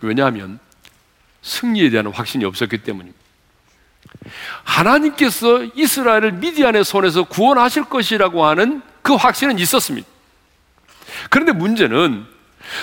왜냐하면 0.00 0.60
승리에 1.42 1.90
대한 1.90 2.06
확신이 2.06 2.44
없었기 2.44 2.78
때문입니다. 2.78 3.18
하나님께서 4.62 5.64
이스라엘을 5.74 6.32
미디안의 6.32 6.84
손에서 6.84 7.24
구원하실 7.24 7.84
것이라고 7.84 8.44
하는 8.46 8.82
그 9.02 9.14
확신은 9.14 9.58
있었습니다. 9.58 10.06
그런데 11.30 11.52
문제는 11.52 12.26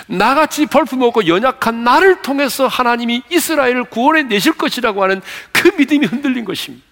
나같이 0.06 0.66
벌품없고 0.66 1.26
연약한 1.26 1.84
나를 1.84 2.22
통해서 2.22 2.66
하나님이 2.66 3.22
이스라엘을 3.30 3.84
구원해 3.84 4.22
내실 4.22 4.52
것이라고 4.52 5.02
하는 5.02 5.22
그 5.52 5.68
믿음이 5.68 6.06
흔들린 6.06 6.44
것입니다. 6.44 6.84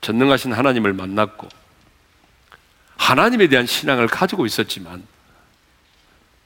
전능하신 0.00 0.52
하나님을 0.52 0.92
만났고 0.92 1.48
하나님에 2.96 3.48
대한 3.48 3.66
신앙을 3.66 4.06
가지고 4.06 4.46
있었지만 4.46 5.02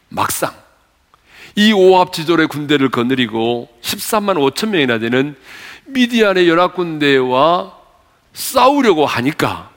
막상 0.09 0.55
이 1.57 1.73
오합 1.73 2.13
지졸의 2.13 2.47
군대를 2.47 2.91
거느리고 2.91 3.69
13만 3.83 4.37
5천 4.37 4.69
명이나 4.69 4.99
되는 4.99 5.37
미디안의 5.87 6.49
연합군대와 6.49 7.77
싸우려고 8.33 9.07
하니까 9.07 9.71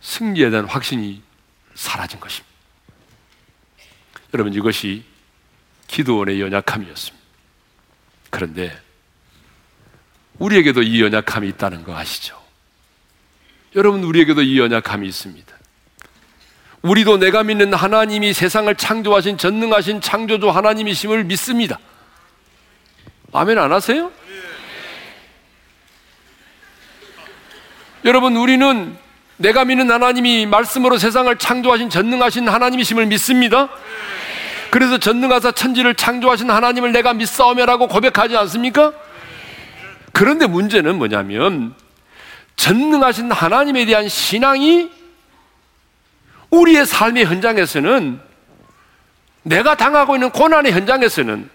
승리에 0.00 0.50
대한 0.50 0.64
확신이 0.66 1.23
사라진 1.74 2.20
것입니다. 2.20 2.54
여러분 4.32 4.52
이것이 4.52 5.04
기도원의 5.86 6.40
연약함이었습니다. 6.40 7.24
그런데 8.30 8.76
우리에게도 10.38 10.82
이 10.82 11.00
연약함이 11.02 11.48
있다는 11.50 11.84
거 11.84 11.96
아시죠? 11.96 12.42
여러분 13.76 14.02
우리에게도 14.02 14.42
이 14.42 14.58
연약함이 14.58 15.06
있습니다. 15.06 15.54
우리도 16.82 17.18
내가 17.18 17.42
믿는 17.42 17.72
하나님이 17.72 18.34
세상을 18.34 18.74
창조하신 18.74 19.38
전능하신 19.38 20.00
창조주 20.00 20.50
하나님이심을 20.50 21.24
믿습니다. 21.24 21.78
아멘 23.32 23.58
안 23.58 23.72
하세요? 23.72 24.12
여러분, 28.04 28.36
우리는 28.36 28.98
내가 29.36 29.64
믿는 29.64 29.90
하나님이 29.90 30.46
말씀으로 30.46 30.98
세상을 30.98 31.36
창조하신 31.36 31.90
전능하신 31.90 32.48
하나님이심을 32.48 33.06
믿습니다. 33.06 33.68
그래서 34.70 34.98
전능하사 34.98 35.52
천지를 35.52 35.94
창조하신 35.94 36.50
하나님을 36.50 36.92
내가 36.92 37.14
믿사오며라고 37.14 37.88
고백하지 37.88 38.36
않습니까? 38.36 38.92
그런데 40.12 40.46
문제는 40.46 40.96
뭐냐면 40.96 41.74
전능하신 42.56 43.32
하나님에 43.32 43.84
대한 43.84 44.08
신앙이 44.08 44.90
우리의 46.50 46.86
삶의 46.86 47.26
현장에서는 47.26 48.20
내가 49.42 49.76
당하고 49.76 50.14
있는 50.16 50.30
고난의 50.30 50.72
현장에서는 50.72 51.50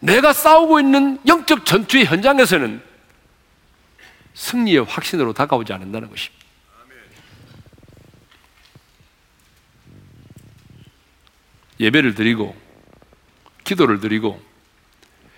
내가 0.00 0.32
싸우고 0.32 0.80
있는 0.80 1.18
영적 1.26 1.64
전투의 1.64 2.06
현장에서는 2.06 2.82
승리의 4.34 4.84
확신으로 4.84 5.32
다가오지 5.32 5.72
않는다는 5.72 6.10
것입니다. 6.10 6.44
예배를 11.80 12.14
드리고 12.14 12.54
기도를 13.64 14.00
드리고 14.00 14.40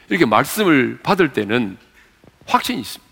이렇게 0.08 0.26
말씀을 0.26 0.98
받을 1.02 1.32
때는 1.32 1.76
확신이 2.46 2.80
있습니다. 2.80 3.06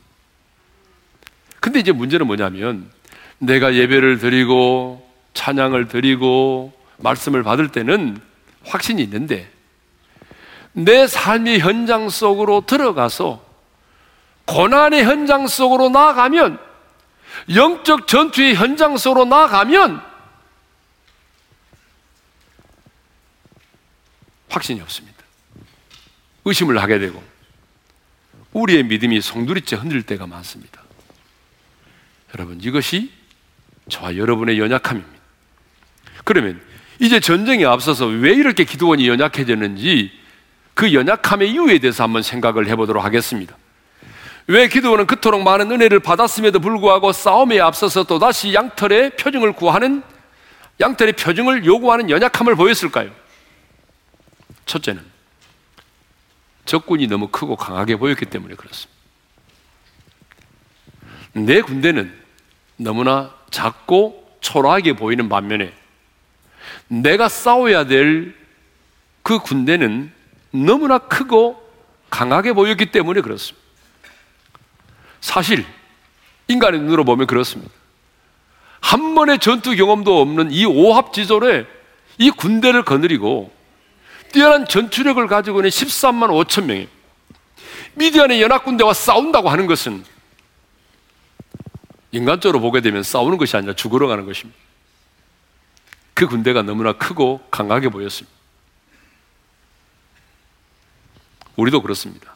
근데 1.60 1.80
이제 1.80 1.92
문제는 1.92 2.26
뭐냐면 2.26 2.90
내가 3.38 3.74
예배를 3.74 4.18
드리고 4.18 5.10
찬양을 5.32 5.88
드리고 5.88 6.72
말씀을 6.98 7.42
받을 7.42 7.72
때는 7.72 8.20
확신이 8.64 9.02
있는데 9.02 9.50
내 10.72 11.06
삶의 11.06 11.60
현장 11.60 12.08
속으로 12.08 12.66
들어가서 12.66 13.43
고난의 14.46 15.04
현장 15.04 15.46
속으로 15.46 15.88
나아가면 15.88 16.58
영적 17.54 18.06
전투의 18.06 18.54
현장 18.54 18.96
속으로 18.96 19.24
나아가면 19.24 20.02
확신이 24.48 24.80
없습니다. 24.80 25.18
의심을 26.44 26.80
하게 26.80 26.98
되고 26.98 27.22
우리의 28.52 28.84
믿음이 28.84 29.20
송두리째 29.20 29.76
흔들 29.76 30.02
때가 30.02 30.26
많습니다. 30.26 30.80
여러분 32.34 32.60
이것이 32.60 33.10
저와 33.88 34.16
여러분의 34.16 34.58
연약함입니다. 34.58 35.14
그러면 36.24 36.60
이제 37.00 37.18
전쟁에 37.20 37.64
앞서서 37.64 38.06
왜 38.06 38.32
이렇게 38.32 38.64
기도원이 38.64 39.08
연약해졌는지 39.08 40.12
그 40.74 40.92
연약함의 40.92 41.50
이유에 41.50 41.78
대해서 41.78 42.04
한번 42.04 42.22
생각을 42.22 42.68
해보도록 42.68 43.04
하겠습니다. 43.04 43.56
왜 44.46 44.68
기도원은 44.68 45.06
그토록 45.06 45.42
많은 45.42 45.70
은혜를 45.70 46.00
받았음에도 46.00 46.60
불구하고 46.60 47.12
싸움에 47.12 47.60
앞서서 47.60 48.04
또다시 48.04 48.52
양털의 48.52 49.16
표징을 49.16 49.52
구하는 49.52 50.02
양털의 50.80 51.14
표징을 51.14 51.64
요구하는 51.64 52.10
연약함을 52.10 52.54
보였을까요? 52.56 53.10
첫째는 54.66 55.02
적군이 56.66 57.06
너무 57.06 57.28
크고 57.28 57.56
강하게 57.56 57.96
보였기 57.96 58.26
때문에 58.26 58.54
그렇습니다. 58.54 58.92
내 61.32 61.60
군대는 61.60 62.12
너무나 62.76 63.34
작고 63.50 64.38
초라하게 64.40 64.94
보이는 64.94 65.28
반면에 65.28 65.72
내가 66.88 67.28
싸워야 67.28 67.84
될 67.86 68.44
그 69.24 69.38
군대는 69.38 70.12
너무나 70.52 70.98
크고 70.98 71.60
강하게 72.10 72.52
보였기 72.52 72.92
때문에 72.92 73.22
그렇습니다. 73.22 73.63
사실 75.24 75.64
인간의 76.48 76.80
눈으로 76.80 77.02
보면 77.02 77.26
그렇습니다. 77.26 77.72
한 78.82 79.14
번의 79.14 79.38
전투 79.38 79.74
경험도 79.74 80.20
없는 80.20 80.52
이 80.52 80.66
오합지졸에 80.66 81.66
이 82.18 82.30
군대를 82.30 82.84
거느리고 82.84 83.50
뛰어난 84.32 84.68
전투력을 84.68 85.26
가지고 85.26 85.60
있는 85.60 85.70
13만 85.70 86.28
5천 86.28 86.64
명이 86.66 86.88
미디안의 87.94 88.42
연합군대와 88.42 88.92
싸운다고 88.92 89.48
하는 89.48 89.66
것은 89.66 90.04
인간적으로 92.12 92.60
보게 92.60 92.82
되면 92.82 93.02
싸우는 93.02 93.38
것이 93.38 93.56
아니라 93.56 93.72
죽으러 93.72 94.06
가는 94.06 94.26
것입니다. 94.26 94.60
그 96.12 96.26
군대가 96.26 96.60
너무나 96.60 96.92
크고 96.92 97.40
강하게 97.50 97.88
보였습니다. 97.88 98.36
우리도 101.56 101.80
그렇습니다. 101.80 102.33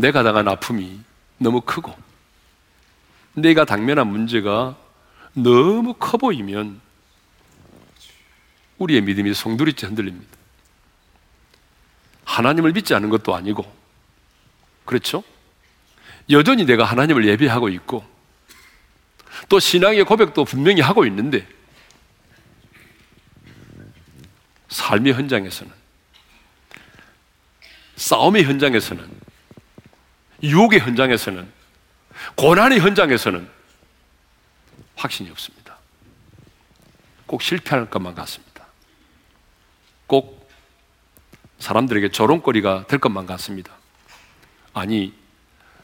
내가 0.00 0.22
당한 0.22 0.48
아픔이 0.48 1.00
너무 1.38 1.60
크고 1.60 1.94
내가 3.34 3.64
당면한 3.64 4.08
문제가 4.08 4.76
너무 5.34 5.94
커 5.94 6.16
보이면 6.16 6.80
우리의 8.78 9.02
믿음이 9.02 9.34
송두리째 9.34 9.86
흔들립니다. 9.86 10.36
하나님을 12.24 12.72
믿지 12.72 12.94
않은 12.94 13.10
것도 13.10 13.34
아니고, 13.34 13.70
그렇죠? 14.84 15.22
여전히 16.30 16.64
내가 16.64 16.84
하나님을 16.84 17.26
예배하고 17.26 17.68
있고, 17.68 18.04
또 19.48 19.58
신앙의 19.58 20.04
고백도 20.04 20.44
분명히 20.44 20.80
하고 20.80 21.04
있는데, 21.04 21.46
삶의 24.68 25.12
현장에서는, 25.12 25.72
싸움의 27.96 28.44
현장에서는, 28.44 29.19
유혹의 30.42 30.80
현장에서는, 30.80 31.50
고난의 32.34 32.80
현장에서는 32.80 33.48
확신이 34.96 35.30
없습니다. 35.30 35.76
꼭 37.26 37.42
실패할 37.42 37.88
것만 37.88 38.14
같습니다. 38.14 38.66
꼭 40.06 40.50
사람들에게 41.58 42.10
조롱거리가 42.10 42.86
될 42.88 42.98
것만 42.98 43.26
같습니다. 43.26 43.72
아니, 44.72 45.14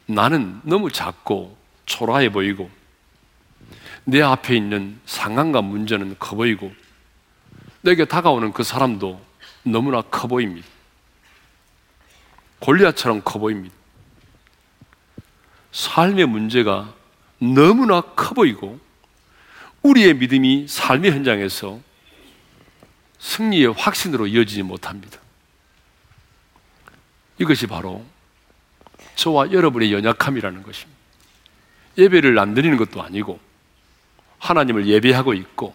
나는 0.07 0.61
너무 0.65 0.91
작고 0.91 1.57
초라해 1.85 2.31
보이고, 2.33 2.71
내 4.05 4.23
앞에 4.23 4.57
있는 4.57 5.01
상황과 5.07 5.63
문제는 5.63 6.17
커 6.19 6.35
보이고, 6.35 6.73
내게 7.83 8.05
다가오는 8.05 8.53
그 8.53 8.65
사람도 8.65 9.25
너무나 9.63 10.03
커 10.03 10.27
보입니다. 10.27 10.67
골리앗처럼 12.59 13.23
커 13.23 13.39
보입니다. 13.39 13.76
삶의 15.77 16.25
문제가 16.25 16.95
너무나 17.39 18.01
커 18.01 18.35
보이고, 18.35 18.81
우리의 19.83 20.15
믿음이 20.15 20.67
삶의 20.69 21.11
현장에서 21.11 21.79
승리의 23.19 23.75
확신으로 23.75 24.27
이어지지 24.27 24.63
못합니다. 24.63 25.19
이것이 27.39 27.67
바로 27.67 28.03
저와 29.17 29.53
여러분의 29.53 29.93
연약함이라는 29.93 30.63
것입니다. 30.63 30.99
예배를 31.99 32.39
안 32.39 32.55
드리는 32.55 32.75
것도 32.79 33.03
아니고 33.03 33.39
하나님을 34.39 34.87
예배하고 34.87 35.35
있고 35.35 35.75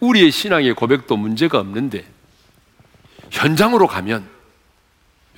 우리의 0.00 0.30
신앙의 0.30 0.74
고백도 0.74 1.16
문제가 1.16 1.58
없는데 1.58 2.06
현장으로 3.30 3.86
가면 3.86 4.28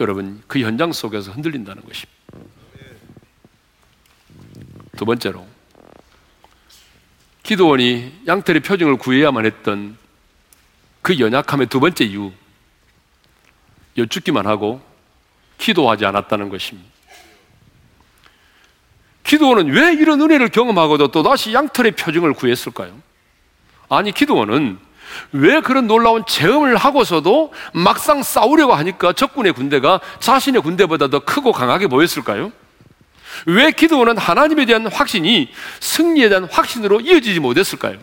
여러분 0.01 0.43
그 0.49 0.59
현장 0.61 0.93
속에서 0.93 1.31
흔들린다는 1.31 1.85
것입니다. 1.85 2.18
두 4.99 5.05
번째로 5.05 5.47
기도원이 7.45 8.23
양털의 8.27 8.61
표징을 8.61 8.97
구해야만 8.97 9.47
했던 9.47 9.97
그 11.01 11.19
연약함의 11.19 11.69
두 11.69 11.81
번째 11.81 12.05
이유 12.05 12.33
여쭙기만 13.97 14.47
하고 14.47 14.83
기도하지 15.57 16.05
않았다는 16.05 16.51
것입니다. 16.51 16.91
기도원은 19.23 19.73
왜 19.73 19.93
이런 19.93 20.21
은혜를 20.21 20.49
경험하고도 20.49 21.09
또다시 21.09 21.53
양털의 21.55 21.93
표징을 21.93 22.33
구했을까요? 22.33 22.93
아니, 23.89 24.13
기도원은 24.13 24.79
왜 25.33 25.61
그런 25.61 25.87
놀라운 25.87 26.25
체험을 26.27 26.77
하고서도 26.77 27.53
막상 27.73 28.23
싸우려고 28.23 28.75
하니까 28.75 29.13
적군의 29.13 29.53
군대가 29.53 30.01
자신의 30.19 30.63
군대보다 30.63 31.09
더 31.09 31.21
크고 31.21 31.53
강하게 31.53 31.87
보였을까요? 31.87 32.53
왜 33.47 33.71
기도원은 33.71 34.19
하나님에 34.19 34.67
대한 34.67 34.87
확신이 34.87 35.51
승리에 35.81 36.29
대한 36.29 36.45
확신으로 36.45 37.01
이어지지 37.01 37.41
못했을까요? 37.41 37.99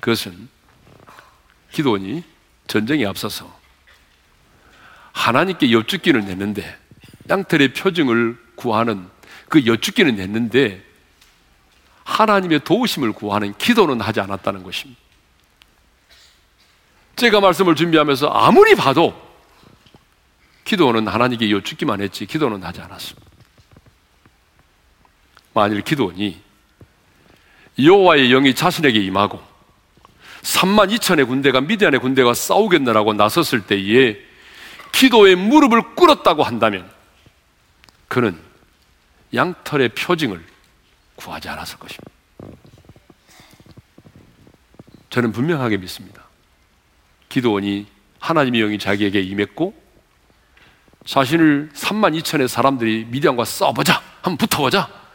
그것은 0.00 0.48
기도원이 1.72 2.22
전쟁에 2.66 3.06
앞서서 3.06 3.54
하나님께 5.12 5.72
여쭙기를 5.72 6.24
냈는데 6.24 6.76
양털의 7.28 7.72
표징을 7.72 8.38
구하는 8.54 9.08
그 9.48 9.66
여쭙기는 9.66 10.14
냈는데 10.14 10.84
하나님의 12.04 12.60
도우심을 12.64 13.12
구하는 13.12 13.56
기도는 13.58 14.00
하지 14.00 14.20
않았다는 14.20 14.62
것입니다. 14.62 15.00
제가 17.16 17.40
말씀을 17.40 17.74
준비하면서 17.74 18.28
아무리 18.28 18.74
봐도 18.74 19.14
기도는 20.64 21.08
하나님께 21.08 21.50
여쭙기만 21.50 22.00
했지 22.00 22.26
기도는 22.26 22.62
하지 22.62 22.80
않았습니다. 22.80 23.35
만일 25.56 25.80
기도원이 25.80 26.38
여호와의 27.82 28.28
영이 28.28 28.54
자신에게 28.54 29.00
임하고 29.00 29.42
3만 30.42 30.94
2천의 30.94 31.26
군대가 31.26 31.62
미디안의 31.62 31.98
군대와 32.00 32.34
싸우겠느라고 32.34 33.14
나섰을 33.14 33.66
때에 33.66 34.18
기도에 34.92 35.34
무릎을 35.34 35.94
꿇었다고 35.94 36.42
한다면 36.42 36.90
그는 38.06 38.38
양털의 39.34 39.90
표징을 39.90 40.44
구하지 41.16 41.48
않았을 41.48 41.78
것입니다. 41.78 42.10
저는 45.08 45.32
분명하게 45.32 45.78
믿습니다. 45.78 46.22
기도원이 47.30 47.86
하나님의 48.20 48.60
영이 48.60 48.78
자기에게 48.78 49.22
임했고 49.22 49.74
자신을 51.06 51.70
3만 51.72 52.20
2천의 52.20 52.46
사람들이 52.46 53.06
미디안과 53.08 53.46
싸워보자 53.46 54.02
한번 54.20 54.36
붙어보자 54.36 55.05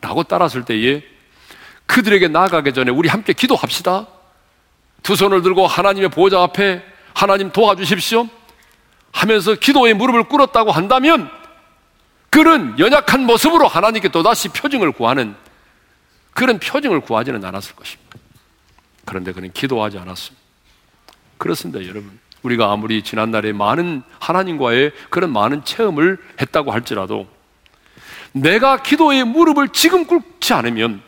라고 0.00 0.22
따랐을 0.22 0.64
때에 0.64 1.02
그들에게 1.86 2.28
나아가기 2.28 2.72
전에 2.72 2.90
우리 2.90 3.08
함께 3.08 3.32
기도합시다. 3.32 4.06
두 5.02 5.16
손을 5.16 5.42
들고 5.42 5.66
하나님의 5.66 6.10
보호자 6.10 6.40
앞에 6.42 6.84
하나님 7.14 7.50
도와주십시오. 7.50 8.28
하면서 9.12 9.54
기도의 9.54 9.94
무릎을 9.94 10.24
꿇었다고 10.24 10.70
한다면 10.70 11.30
그는 12.30 12.78
연약한 12.78 13.26
모습으로 13.26 13.66
하나님께 13.66 14.08
또다시 14.10 14.48
표징을 14.50 14.92
구하는 14.92 15.34
그런 16.32 16.60
표징을 16.60 17.00
구하지는 17.00 17.44
않았을 17.44 17.74
것입니다. 17.74 18.18
그런데 19.04 19.32
그는 19.32 19.52
기도하지 19.52 19.98
않았습니다. 19.98 20.40
그렇습니다, 21.38 21.84
여러분. 21.84 22.18
우리가 22.42 22.70
아무리 22.70 23.02
지난날에 23.02 23.52
많은 23.52 24.02
하나님과의 24.20 24.92
그런 25.10 25.32
많은 25.32 25.64
체험을 25.64 26.18
했다고 26.40 26.70
할지라도 26.70 27.26
내가 28.32 28.82
기도의 28.82 29.24
무릎을 29.24 29.70
지금 29.70 30.04
꿇지 30.06 30.52
않으면 30.52 31.02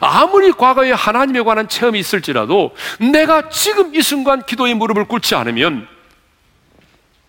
아무리 0.00 0.52
과거에 0.52 0.92
하나님에 0.92 1.40
관한 1.42 1.68
체험이 1.68 1.98
있을지라도 2.00 2.74
내가 3.12 3.48
지금 3.48 3.94
이 3.94 4.02
순간 4.02 4.44
기도의 4.44 4.74
무릎을 4.74 5.04
꿇지 5.04 5.34
않으면 5.34 5.86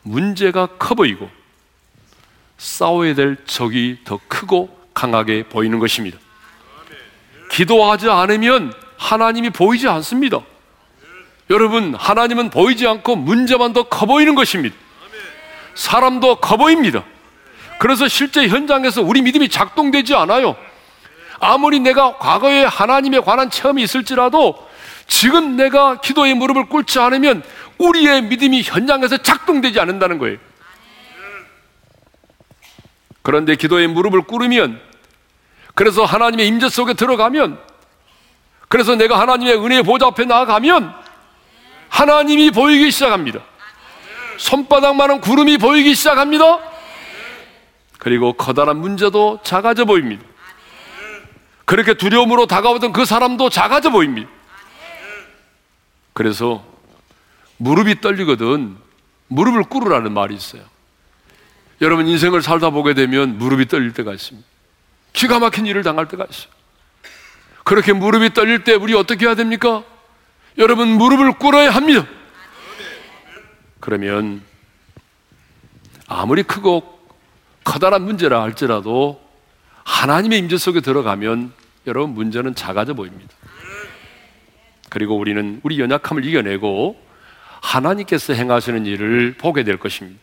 문제가 0.02 0.68
커 0.78 0.96
보이고 0.96 1.30
싸워야 2.58 3.13
될 3.15 3.38
적이 3.46 4.00
더 4.04 4.20
크고 4.28 4.78
강하게 4.94 5.44
보이는 5.44 5.80
것입니다. 5.80 6.18
기도하지 7.52 8.10
않으면 8.10 8.74
하나님이 8.98 9.50
보이지 9.52 9.88
않습니다. 9.88 10.42
여러분, 11.50 11.96
하나님은 11.96 12.50
보이지 12.50 12.86
않고 12.86 13.15
문제만 13.15 13.74
더 13.74 13.84
커 13.84 14.06
보이는 14.06 14.36
것입니다. 14.36 14.76
사람도 15.74 16.36
커 16.36 16.58
보입니다. 16.58 17.04
그래서 17.80 18.10
실제 18.10 18.46
현장에서 18.48 19.02
우리 19.02 19.22
믿음이 19.22 19.48
작동되지 19.48 20.13
않아요. 20.13 20.58
아무리 21.39 21.80
내가 21.80 22.18
과거에 22.18 22.65
하나님에 22.65 23.22
관한 23.22 23.50
체험이 23.50 23.84
있을지라도 23.84 24.68
지금 25.08 25.56
내가 25.56 26.02
기도의 26.02 26.34
무릎을 26.34 26.65
꿇지 26.68 27.00
않으면 27.00 27.42
우리의 27.78 28.24
믿음이 28.24 28.63
현장에서 28.63 29.18
작동되지 29.18 29.80
않는다는 29.80 30.18
거예요. 30.20 30.38
그런데 33.22 33.56
기도의 33.56 33.88
무릎을 33.88 34.24
꿇으면 34.24 34.82
그래서 35.74 36.04
하나님의 36.04 36.48
임재 36.48 36.68
속에 36.68 36.94
들어가면 36.96 37.60
그래서 38.68 38.96
내가 38.96 39.18
하나님의 39.22 39.56
은혜의 39.56 39.84
보좌 39.84 40.08
앞에 40.08 40.26
나아가면 40.26 40.94
하나님이 41.88 42.52
보이기 42.52 42.92
시작합니다. 42.92 43.39
손바닥만한 44.36 45.22
구름이 45.22 45.58
보이기 45.58 45.96
시작합니다. 45.96 46.69
그리고 48.00 48.34
커다란 48.34 48.78
문제도 48.78 49.40
작아져 49.44 49.86
보입니다. 49.86 50.26
그렇게 51.66 51.94
두려움으로 51.94 52.48
다가오던 52.48 52.94
그 52.94 53.06
사람도 53.06 53.50
작아져 53.50 53.92
보입니다. 53.92 54.28
그래서 56.14 56.66
무릎이 57.58 58.02
떨리거든 58.02 58.76
무릎을 59.28 59.64
꿇으라는 59.66 60.12
말이 60.12 60.34
있어요. 60.34 60.64
여러분 61.82 62.08
인생을 62.08 62.42
살다 62.42 62.72
보게 62.72 62.94
되면 62.94 63.38
무릎이 63.38 63.68
떨릴 63.68 63.94
때가 63.94 64.14
있습니다. 64.14 64.48
기가 65.14 65.40
막힌 65.40 65.66
일을 65.66 65.84
당할 65.84 66.08
때가 66.08 66.26
있어요. 66.28 66.52
그렇게 67.64 67.94
무릎이 67.94 68.34
떨릴 68.34 68.64
때 68.64 68.74
우리 68.74 68.96
어떻게 68.96 69.26
해야 69.26 69.36
됩니까? 69.36 69.84
여러분 70.58 70.88
무릎을 70.88 71.34
꿇어야 71.34 71.70
합니다. 71.70 72.06
그러면 73.80 74.42
아무리 76.08 76.44
크고 76.44 76.99
커다란 77.70 78.02
문제라 78.02 78.42
할지라도 78.42 79.22
하나님의 79.84 80.40
임재 80.40 80.58
속에 80.58 80.82
들어가면 80.82 81.54
여러분 81.86 82.16
문제는 82.16 82.56
작아져 82.56 82.96
보입니다. 82.96 83.32
그리고 84.90 85.16
우리는 85.16 85.62
우리 85.62 85.80
연약함을 85.80 86.26
이겨내고 86.26 87.00
하나님께서 87.62 88.34
행하시는 88.34 88.88
일을 88.88 89.36
보게 89.38 89.64
될 89.64 89.78
것입니다. 89.78 90.20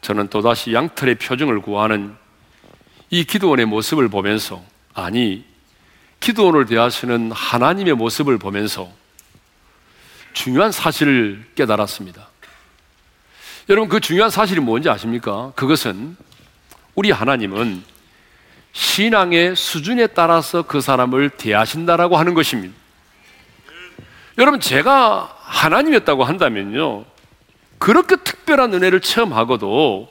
저는 0.00 0.28
또다시 0.28 0.72
양털의 0.72 1.16
표정을 1.16 1.60
구하는 1.60 2.14
이 3.10 3.24
기도원의 3.24 3.66
모습을 3.66 4.08
보면서 4.08 4.62
아니 4.94 5.44
기도원을 6.20 6.66
대하시는 6.66 7.32
하나님의 7.32 7.94
모습을 7.94 8.38
보면서 8.38 8.88
중요한 10.34 10.70
사실을 10.70 11.44
깨달았습니다. 11.56 12.28
여러분 13.68 13.90
그 13.90 14.00
중요한 14.00 14.30
사실이 14.30 14.60
뭔지 14.60 14.88
아십니까? 14.88 15.52
그것은 15.54 16.16
우리 16.94 17.10
하나님은 17.10 17.82
신앙의 18.72 19.56
수준에 19.56 20.06
따라서 20.06 20.62
그 20.62 20.80
사람을 20.80 21.30
대하신다라고 21.30 22.16
하는 22.16 22.32
것입니다. 22.32 22.74
여러분 24.38 24.60
제가 24.60 25.36
하나님이었다고 25.40 26.24
한다면요. 26.24 27.04
그렇게 27.78 28.16
특별한 28.16 28.72
은혜를 28.72 29.00
체험하고도 29.00 30.08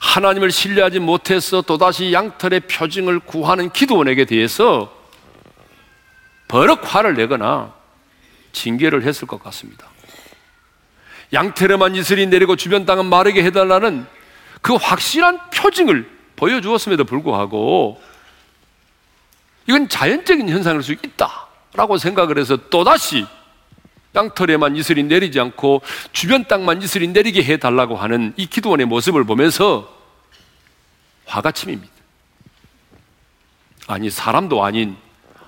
하나님을 0.00 0.52
신뢰하지 0.52 1.00
못해서 1.00 1.62
또다시 1.62 2.12
양털의 2.12 2.60
표징을 2.60 3.18
구하는 3.20 3.70
기도원에게 3.70 4.26
대해서 4.26 4.94
버럭 6.48 6.82
화를 6.84 7.14
내거나 7.14 7.74
징계를 8.52 9.02
했을 9.02 9.26
것 9.26 9.42
같습니다. 9.42 9.88
양태르만 11.32 11.94
이슬이 11.96 12.26
내리고 12.26 12.56
주변 12.56 12.86
땅은 12.86 13.06
마르게 13.06 13.42
해달라는 13.44 14.06
그 14.60 14.74
확실한 14.74 15.50
표징을 15.50 16.08
보여주었음에도 16.36 17.04
불구하고 17.04 18.00
이건 19.66 19.88
자연적인 19.88 20.48
현상일 20.48 20.82
수 20.82 20.92
있다라고 20.92 21.98
생각을 21.98 22.38
해서 22.38 22.56
또다시 22.70 23.26
땅털에만 24.12 24.76
이슬이 24.76 25.02
내리지 25.02 25.38
않고 25.40 25.82
주변 26.12 26.44
땅만 26.44 26.80
이슬이 26.80 27.08
내리게 27.08 27.42
해달라고 27.44 27.96
하는 27.96 28.32
이 28.36 28.46
기도원의 28.46 28.86
모습을 28.86 29.24
보면서 29.24 29.94
화가 31.26 31.52
침입니다. 31.52 31.92
아니, 33.88 34.08
사람도 34.08 34.64
아닌 34.64 34.96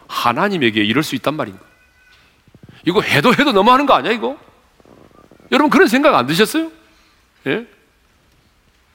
하나님에게 0.07 0.85
이럴 0.85 1.03
수 1.03 1.15
있단 1.15 1.35
말인가? 1.35 1.61
이거 2.85 3.01
해도 3.01 3.33
해도 3.33 3.53
너무하는 3.53 3.87
거 3.87 3.95
아니야, 3.95 4.13
이거? 4.13 4.39
여러분 5.51 5.71
그런 5.71 5.89
생각 5.89 6.15
안 6.15 6.27
드셨어요? 6.27 6.71
예? 7.47 7.67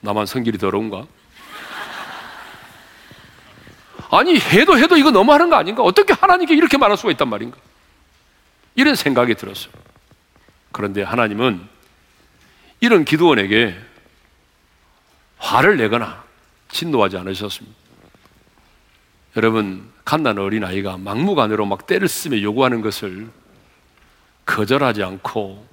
나만 0.01 0.25
성질이 0.25 0.57
더러운가? 0.57 1.07
아니, 4.11 4.37
해도 4.37 4.77
해도 4.77 4.95
이거 4.95 5.09
너무하는 5.09 5.49
거 5.49 5.55
아닌가? 5.55 5.81
어떻게 5.81 6.13
하나님께 6.13 6.53
이렇게 6.53 6.77
말할 6.77 6.97
수가 6.97 7.11
있단 7.11 7.27
말인가? 7.27 7.57
이런 8.75 8.95
생각이 8.95 9.33
들었어요. 9.35 9.73
그런데 10.71 11.01
하나님은 11.01 11.67
이런 12.79 13.05
기도원에게 13.05 13.75
화를 15.37 15.77
내거나 15.77 16.23
진노하지 16.69 17.17
않으셨습니다. 17.17 17.75
여러분, 19.35 19.91
갓난 20.05 20.37
어린아이가 20.37 20.97
막무가내로 20.97 21.65
막 21.65 21.87
때를 21.87 22.07
쓰며 22.07 22.41
요구하는 22.41 22.81
것을 22.81 23.29
거절하지 24.45 25.01
않고 25.03 25.65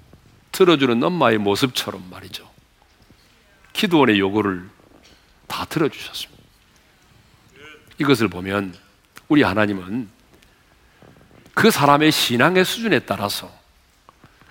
들어주는 0.53 1.03
엄마의 1.03 1.39
모습처럼 1.39 2.09
말이죠. 2.11 2.49
기도원의 3.73 4.19
요구를 4.19 4.69
다 5.47 5.65
들어주셨습니다. 5.65 6.43
이것을 7.99 8.29
보면 8.29 8.75
우리 9.29 9.43
하나님은 9.43 10.09
그 11.55 11.71
사람의 11.71 12.13
신앙의 12.13 12.65
수준에 12.65 13.01
따라서 13.01 13.53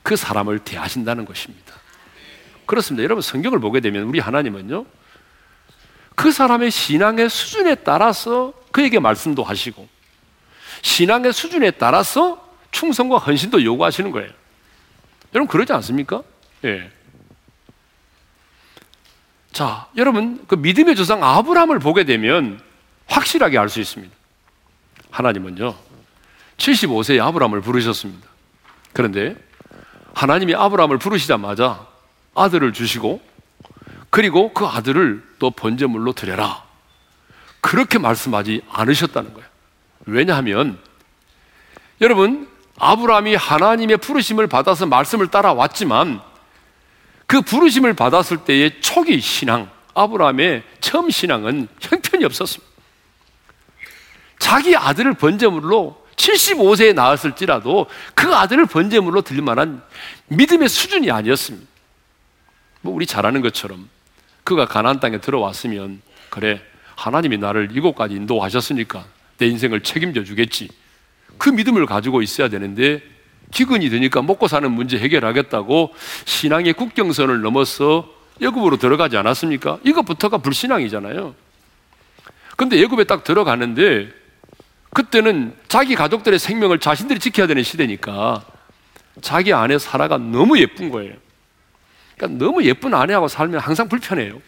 그 0.04 0.16
사람을 0.16 0.60
대하신다는 0.60 1.26
것입니다. 1.26 1.74
그렇습니다. 2.66 3.04
여러분 3.04 3.22
성경을 3.22 3.60
보게 3.60 3.80
되면 3.80 4.04
우리 4.04 4.20
하나님은요. 4.20 4.86
그 6.16 6.32
사람의 6.32 6.70
신앙의 6.72 7.30
수준에 7.30 7.76
따라서 7.76 8.54
그에게 8.72 9.00
말씀도 9.00 9.44
하시고 9.44 9.88
신앙의 10.82 11.34
수준에 11.34 11.72
따라서 11.72 12.48
충성과 12.72 13.18
헌신도 13.18 13.64
요구하시는 13.64 14.12
거예요. 14.12 14.30
여러분 15.34 15.48
그러지 15.48 15.74
않습니까? 15.74 16.24
예. 16.66 16.92
자, 19.52 19.88
여러분 19.98 20.44
그 20.48 20.56
믿음의 20.56 20.96
조상 20.96 21.24
아브라함을 21.24 21.80
보게 21.80 22.04
되면 22.04 22.62
확실하게 23.08 23.58
알 23.58 23.70
수 23.70 23.80
있습니다. 23.80 24.16
하나님은요. 25.12 25.76
75세의 26.58 27.24
아브라함을 27.26 27.62
부르셨습니다. 27.62 28.28
그런데 28.94 29.36
하나님이 30.14 30.56
아브라함을 30.56 30.98
부르시자마자 30.98 31.88
아들을 32.36 32.74
주시고 32.74 33.22
그리고 34.10 34.54
그 34.54 34.66
아들을 34.66 35.24
또 35.40 35.52
번제물로 35.52 36.14
드려라. 36.14 36.64
그렇게 37.62 38.00
말씀하지 38.00 38.62
않으셨다는 38.70 39.34
거예요. 39.34 39.48
왜냐하면 40.06 40.80
여러분 42.02 42.48
아브라함이 42.80 43.36
하나님의 43.36 43.98
부르심을 43.98 44.48
받아서 44.48 44.86
말씀을 44.86 45.28
따라왔지만 45.28 46.22
그 47.28 47.42
부르심을 47.42 47.94
받았을 47.94 48.38
때의 48.38 48.82
초기 48.82 49.20
신앙, 49.20 49.70
아브라함의 49.94 50.64
처음 50.80 51.10
신앙은 51.10 51.68
형편이 51.80 52.26
없었습니다. 52.26 52.68
자기 54.40 54.76
아들을 54.76 55.14
번제물로 55.14 56.04
75세에 56.16 56.94
낳았을지라도 56.94 57.88
그 58.16 58.34
아들을 58.34 58.66
번제물로 58.66 59.22
드릴 59.22 59.42
만한 59.42 59.84
믿음의 60.28 60.70
수준이 60.70 61.12
아니었습니다. 61.12 61.68
뭐 62.82 62.94
우리 62.94 63.06
잘 63.06 63.26
아는 63.26 63.42
것처럼 63.42 63.90
그가 64.44 64.66
가나안 64.66 65.00
땅에 65.00 65.20
들어왔으면 65.20 66.02
그래 66.30 66.62
하나님이 66.96 67.38
나를 67.38 67.70
이곳까지 67.74 68.16
인도하셨으니까 68.16 69.06
내 69.38 69.48
인생을 69.48 69.84
책임져 69.84 70.24
주겠지. 70.24 70.70
그 71.38 71.50
믿음을 71.50 71.86
가지고 71.86 72.22
있어야 72.22 72.50
되는데 72.50 73.02
기근이 73.52 73.90
되니까 73.90 74.22
먹고 74.22 74.48
사는 74.48 74.70
문제 74.72 74.98
해결하겠다고 74.98 75.94
신앙의 76.26 76.74
국경선을 76.74 77.42
넘어서 77.42 78.10
예굽으로 78.42 78.78
들어가지 78.78 79.18
않았습니까? 79.18 79.80
이것부터가 79.84 80.38
불신앙이잖아요. 80.40 81.36
근데 82.56 82.78
예굽에 82.78 83.06
딱 83.06 83.24
들어가는데 83.24 84.10
그때는 84.92 85.54
자기 85.68 85.96
가족들의 85.96 86.40
생명을 86.40 86.80
자신들이 86.80 87.20
지켜야 87.20 87.48
되는 87.48 87.64
시대니까 87.64 88.44
자기 89.22 89.54
아내 89.54 89.78
사라가 89.78 90.18
너무 90.18 90.60
예쁜 90.60 90.90
거예요. 90.90 91.14
그러니까 92.18 92.44
너무 92.44 92.64
예쁜 92.64 92.94
아내하고 92.94 93.28
살면 93.28 93.60
항상 93.60 93.88
불편해요. 93.88 94.42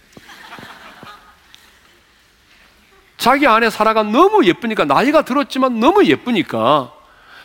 자기 3.21 3.45
아내 3.45 3.69
사라가 3.69 4.01
너무 4.01 4.45
예쁘니까 4.45 4.85
나이가 4.85 5.21
들었지만 5.21 5.79
너무 5.79 6.03
예쁘니까 6.05 6.91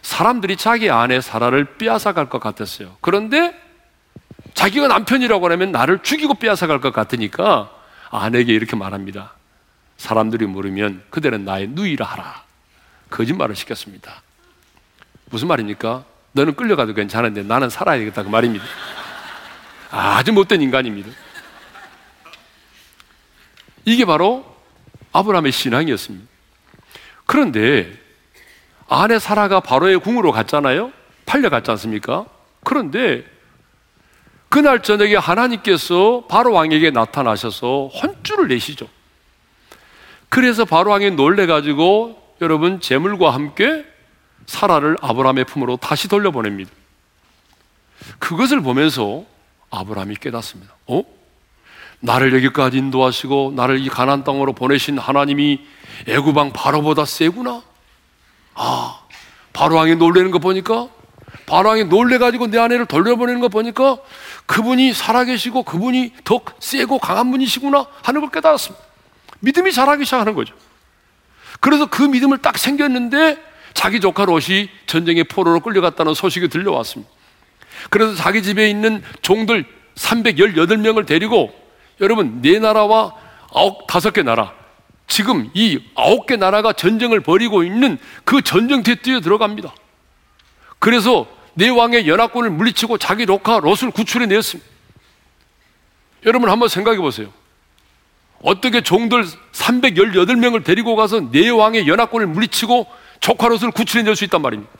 사람들이 0.00 0.56
자기 0.56 0.90
아내 0.90 1.20
사라를 1.20 1.76
빼앗아 1.76 2.12
갈 2.14 2.30
것 2.30 2.38
같았어요. 2.40 2.96
그런데 3.02 3.54
자기가 4.54 4.88
남편이라고 4.88 5.50
하면 5.52 5.72
나를 5.72 5.98
죽이고 6.02 6.32
빼앗아 6.36 6.66
갈 6.66 6.80
것 6.80 6.94
같으니까 6.94 7.70
아내에게 8.08 8.54
이렇게 8.54 8.74
말합니다. 8.74 9.34
사람들이 9.98 10.46
물으면 10.46 11.02
그대는 11.10 11.44
나의 11.44 11.68
누이라 11.68 12.06
하라. 12.06 12.42
거짓말을 13.10 13.54
시켰습니다. 13.54 14.22
무슨 15.26 15.46
말입니까? 15.48 16.04
너는 16.32 16.54
끌려가도 16.56 16.94
괜찮은데 16.94 17.42
나는 17.42 17.68
살아야 17.68 17.98
되겠다 17.98 18.22
그 18.22 18.30
말입니다. 18.30 18.64
아주 19.90 20.32
못된 20.32 20.62
인간입니다. 20.62 21.10
이게 23.84 24.06
바로 24.06 24.55
아브라함의 25.16 25.52
신앙이었습니다. 25.52 26.26
그런데 27.24 27.92
아내 28.88 29.18
사라가 29.18 29.60
바로의 29.60 29.98
궁으로 29.98 30.30
갔잖아요. 30.32 30.92
팔려갔지 31.24 31.70
않습니까? 31.72 32.26
그런데 32.62 33.24
그날 34.48 34.82
저녁에 34.82 35.16
하나님께서 35.16 36.24
바로 36.28 36.52
왕에게 36.52 36.90
나타나셔서 36.90 37.88
혼쭐을 37.88 38.48
내시죠. 38.48 38.88
그래서 40.28 40.64
바로 40.64 40.90
왕이 40.90 41.12
놀래 41.12 41.46
가지고 41.46 42.34
여러분 42.40 42.80
재물과 42.80 43.30
함께 43.30 43.84
사라를 44.46 44.96
아브라함의 45.00 45.44
품으로 45.44 45.78
다시 45.78 46.08
돌려보냅니다. 46.08 46.70
그것을 48.18 48.60
보면서 48.60 49.24
아브라함이 49.70 50.16
깨닫습니다. 50.16 50.74
어? 50.86 51.02
나를 52.00 52.34
여기까지 52.34 52.78
인도하시고 52.78 53.54
나를 53.56 53.80
이 53.80 53.88
가난 53.88 54.24
땅으로 54.24 54.52
보내신 54.52 54.98
하나님이 54.98 55.60
애구방 56.06 56.52
바로보다 56.52 57.04
세구나. 57.04 57.62
아, 58.54 59.00
바로 59.52 59.76
왕이 59.76 59.96
놀래는 59.96 60.30
거 60.30 60.38
보니까 60.38 60.88
바로 61.46 61.70
왕이 61.70 61.84
놀래 61.84 62.18
가지고 62.18 62.48
내 62.48 62.58
아내를 62.58 62.86
돌려보내는 62.86 63.40
거 63.40 63.48
보니까 63.48 63.98
그분이 64.46 64.92
살아계시고 64.92 65.62
그분이 65.62 66.12
더 66.24 66.40
세고 66.58 66.98
강한 66.98 67.30
분이시구나 67.30 67.86
하는 68.02 68.20
걸 68.20 68.30
깨달았습니다. 68.30 68.84
믿음이 69.40 69.72
자라기 69.72 70.04
시작하는 70.04 70.34
거죠. 70.34 70.54
그래서 71.60 71.86
그 71.86 72.02
믿음을 72.02 72.38
딱 72.38 72.58
생겼는데 72.58 73.38
자기 73.74 74.00
조카 74.00 74.24
롯이 74.24 74.68
전쟁의 74.86 75.24
포로로 75.24 75.60
끌려갔다는 75.60 76.14
소식이 76.14 76.48
들려왔습니다. 76.48 77.10
그래서 77.90 78.14
자기 78.14 78.42
집에 78.42 78.68
있는 78.68 79.02
종들 79.22 79.66
318명을 79.96 81.06
데리고 81.06 81.52
여러분 82.00 82.40
네 82.42 82.58
나라와 82.58 83.14
아홉 83.54 83.86
다섯 83.86 84.12
개 84.12 84.22
나라 84.22 84.52
지금 85.06 85.50
이 85.54 85.78
아홉 85.94 86.26
개 86.26 86.36
나라가 86.36 86.72
전쟁을 86.72 87.20
벌이고 87.20 87.62
있는 87.64 87.98
그 88.24 88.42
전쟁터에 88.42 88.96
뛰어 88.96 89.20
들어갑니다. 89.20 89.72
그래서 90.78 91.26
네 91.54 91.68
왕의 91.68 92.06
연합군을 92.08 92.50
물리치고 92.50 92.98
자기 92.98 93.24
로카 93.24 93.60
롯을 93.60 93.90
구출해 93.92 94.26
내었습니다. 94.26 94.68
여러분 96.26 96.50
한번 96.50 96.68
생각해 96.68 96.98
보세요. 96.98 97.28
어떻게 98.42 98.82
종들 98.82 99.24
318명을 99.52 100.64
데리고 100.64 100.96
가서 100.96 101.30
네 101.30 101.48
왕의 101.48 101.88
연합군을 101.88 102.26
물리치고 102.26 102.86
조카 103.20 103.48
롯을 103.48 103.70
구출해 103.70 104.02
낼 104.02 104.14
수 104.14 104.24
있단 104.24 104.42
말입니다. 104.42 104.70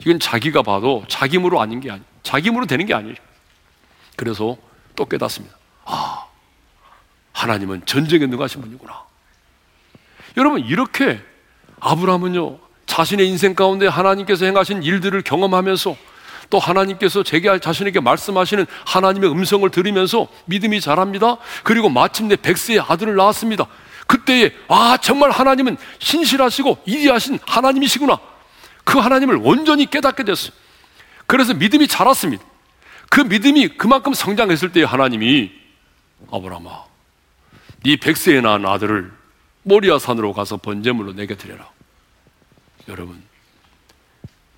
이건 0.00 0.18
자기가 0.18 0.62
봐도 0.62 1.04
자기 1.08 1.36
힘으로 1.36 1.60
아닌 1.60 1.80
게 1.80 1.90
아니에요. 1.90 2.04
자기 2.22 2.48
힘으로 2.48 2.64
되는 2.64 2.86
게 2.86 2.94
아니에요. 2.94 3.16
그래서 4.16 4.56
또 4.96 5.04
깨닫습니다. 5.04 5.54
아, 5.84 6.24
하나님은 7.40 7.82
전쟁에 7.86 8.26
능하신 8.26 8.60
분이구나. 8.60 9.02
여러분, 10.36 10.60
이렇게 10.60 11.20
아브라함은요, 11.80 12.58
자신의 12.86 13.28
인생 13.28 13.54
가운데 13.54 13.86
하나님께서 13.86 14.44
행하신 14.44 14.82
일들을 14.82 15.22
경험하면서 15.22 15.96
또 16.50 16.58
하나님께서 16.58 17.22
제게 17.22 17.58
자신에게 17.58 18.00
말씀하시는 18.00 18.66
하나님의 18.84 19.30
음성을 19.30 19.68
들으면서 19.70 20.28
믿음이 20.46 20.80
자랍니다. 20.80 21.38
그리고 21.62 21.88
마침내 21.88 22.36
백세의 22.36 22.80
아들을 22.80 23.14
낳았습니다. 23.14 23.66
그때에 24.06 24.52
아 24.68 24.98
정말 25.00 25.30
하나님은 25.30 25.76
신실하시고 26.00 26.78
이리하신 26.84 27.38
하나님이시구나. 27.46 28.18
그 28.82 28.98
하나님을 28.98 29.38
온전히 29.42 29.88
깨닫게 29.88 30.24
됐어요. 30.24 30.52
그래서 31.26 31.54
믿음이 31.54 31.86
자랐습니다. 31.86 32.44
그 33.08 33.20
믿음이 33.20 33.68
그만큼 33.78 34.12
성장했을 34.12 34.72
때 34.72 34.82
하나님이 34.82 35.52
아브라함아, 36.32 36.89
네 37.82 37.96
백세에 37.96 38.40
낳은 38.40 38.66
아들을 38.66 39.10
모리아 39.62 39.98
산으로 39.98 40.32
가서 40.32 40.58
번제물로 40.58 41.14
내게 41.14 41.34
드려라. 41.34 41.70
여러분, 42.88 43.22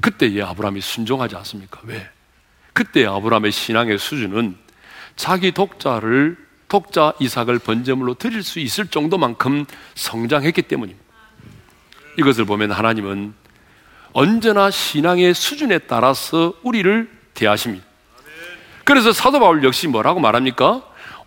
그때의 0.00 0.42
아브라함이 0.42 0.80
순종하지 0.80 1.37
않습니까? 1.37 1.80
왜? 1.85 2.08
그때 2.72 3.06
아브라함의 3.06 3.52
신앙의 3.52 3.98
수준은 3.98 4.56
자기 5.16 5.52
독자를 5.52 6.37
독자 6.68 7.12
이삭을 7.20 7.58
번제물로 7.58 8.14
드릴 8.14 8.42
수 8.42 8.58
있을 8.58 8.87
정도만큼 8.87 9.66
성장했기 9.94 10.62
때문입니다. 10.62 11.02
이것을 12.18 12.44
보면 12.44 12.72
하나님은 12.72 13.35
언제나 14.12 14.70
신앙의 14.70 15.35
수준에 15.35 15.78
따라서 15.78 16.54
우리를 16.62 17.11
대하십니다. 17.35 17.85
그래서 18.85 19.12
사도 19.12 19.38
바울 19.38 19.62
역시 19.64 19.87
뭐라고 19.87 20.20
말합니까? 20.20 20.82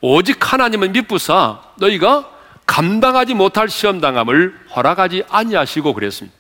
오직 0.07 0.53
하나님은 0.53 0.91
믿부사 0.91 1.61
너희가 1.77 2.29
감당하지 2.67 3.33
못할 3.33 3.67
시험 3.69 3.99
당함을 3.99 4.55
허락하지 4.75 5.23
아니하시고 5.29 5.95
그랬습니다. 5.95 6.37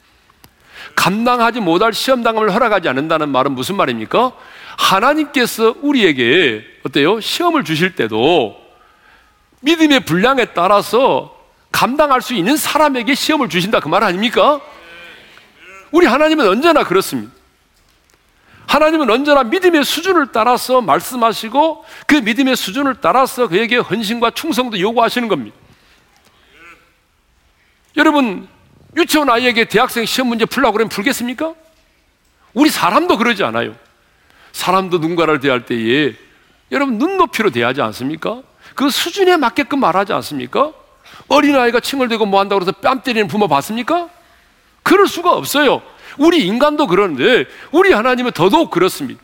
감당하지 0.95 1.61
못할 1.61 1.91
시험 1.91 2.21
당함을 2.21 2.53
허락하지 2.53 2.87
않는다는 2.89 3.29
말은 3.29 3.53
무슨 3.53 3.75
말입니까? 3.75 4.33
하나님께서 4.77 5.73
우리에게 5.81 6.63
어때요? 6.85 7.19
시험을 7.19 7.63
주실 7.63 7.95
때도 7.95 8.55
믿음의 9.61 10.01
분량에 10.01 10.45
따라서 10.53 11.35
감당할 11.71 12.21
수 12.21 12.35
있는 12.35 12.57
사람에게 12.57 13.15
시험을 13.15 13.49
주신다 13.49 13.79
그 13.79 13.89
말 13.89 14.03
아닙니까? 14.03 14.61
우리 15.91 16.05
하나님은 16.05 16.47
언제나 16.47 16.83
그렇습니다. 16.83 17.33
하나님은 18.67 19.09
언제나 19.09 19.43
믿음의 19.43 19.83
수준을 19.83 20.31
따라서 20.31 20.81
말씀하시고 20.81 21.85
그 22.07 22.15
믿음의 22.15 22.55
수준을 22.55 22.95
따라서 23.01 23.47
그에게 23.47 23.77
헌신과 23.77 24.31
충성도 24.31 24.79
요구하시는 24.79 25.27
겁니다. 25.27 25.55
여러분, 27.97 28.47
유치원 28.95 29.29
아이에게 29.29 29.65
대학생 29.65 30.05
시험 30.05 30.29
문제 30.29 30.45
풀라고 30.45 30.73
그러면 30.73 30.89
풀겠습니까? 30.89 31.53
우리 32.53 32.69
사람도 32.69 33.17
그러지 33.17 33.43
않아요. 33.43 33.75
사람도 34.51 34.99
누군가를 34.99 35.39
대할 35.39 35.65
때에 35.65 36.15
여러분 36.71 36.97
눈높이로 36.97 37.51
대하지 37.51 37.81
않습니까? 37.81 38.41
그 38.73 38.89
수준에 38.89 39.37
맞게끔 39.37 39.79
말하지 39.79 40.13
않습니까? 40.13 40.73
어린아이가 41.27 41.79
칭을 41.79 42.07
대고 42.07 42.25
뭐 42.25 42.39
한다고 42.39 42.61
해서 42.61 42.71
뺨 42.71 43.01
때리는 43.01 43.27
부모 43.27 43.47
봤습니까? 43.47 44.09
그럴 44.83 45.07
수가 45.07 45.33
없어요. 45.33 45.81
우리 46.17 46.45
인간도 46.45 46.87
그러는데 46.87 47.45
우리 47.71 47.91
하나님은 47.91 48.31
더더욱 48.31 48.71
그렇습니다. 48.71 49.21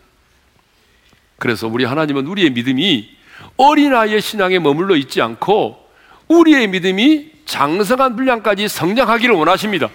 그래서 1.37 1.67
우리 1.67 1.85
하나님은 1.85 2.27
우리의 2.27 2.51
믿음이 2.51 3.09
어린아이의 3.57 4.21
신앙에 4.21 4.59
머물러 4.59 4.95
있지 4.95 5.21
않고 5.21 5.89
우리의 6.27 6.67
믿음이 6.67 7.31
장성한 7.45 8.15
분량까지 8.15 8.67
성장하기를 8.67 9.35
원하십니다. 9.35 9.89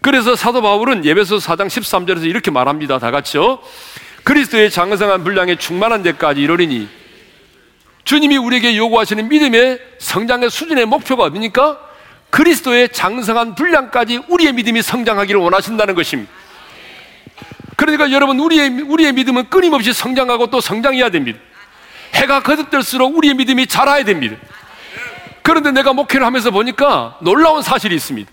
그래서 0.00 0.34
사도 0.34 0.62
바울은 0.62 1.04
예배소 1.04 1.36
4장 1.36 1.68
13절에서 1.68 2.24
이렇게 2.24 2.50
말합니다. 2.50 2.98
다 2.98 3.10
같이요. 3.10 3.60
그리스도의 4.24 4.70
장성한 4.70 5.22
분량에 5.24 5.56
충만한 5.56 6.02
데까지 6.02 6.40
이르리니 6.40 6.88
주님이 8.04 8.36
우리에게 8.36 8.76
요구하시는 8.76 9.28
믿음의 9.28 9.78
성장의 9.98 10.50
수준의 10.50 10.86
목표가 10.86 11.24
어디니까? 11.24 11.91
그리스도의 12.32 12.88
장성한 12.88 13.54
분량까지 13.54 14.22
우리의 14.28 14.54
믿음이 14.54 14.80
성장하기를 14.80 15.38
원하신다는 15.38 15.94
것입니다. 15.94 16.32
그러니까 17.76 18.10
여러분 18.10 18.40
우리의 18.40 18.70
우리의 18.80 19.12
믿음은 19.12 19.50
끊임없이 19.50 19.92
성장하고 19.92 20.48
또 20.48 20.60
성장해야 20.60 21.10
됩니다. 21.10 21.38
해가 22.14 22.42
거듭될수록 22.42 23.16
우리의 23.18 23.34
믿음이 23.34 23.66
자라야 23.66 24.04
됩니다. 24.04 24.36
그런데 25.42 25.72
내가 25.72 25.92
목회를 25.92 26.24
하면서 26.24 26.50
보니까 26.50 27.18
놀라운 27.20 27.60
사실이 27.60 27.94
있습니다. 27.94 28.30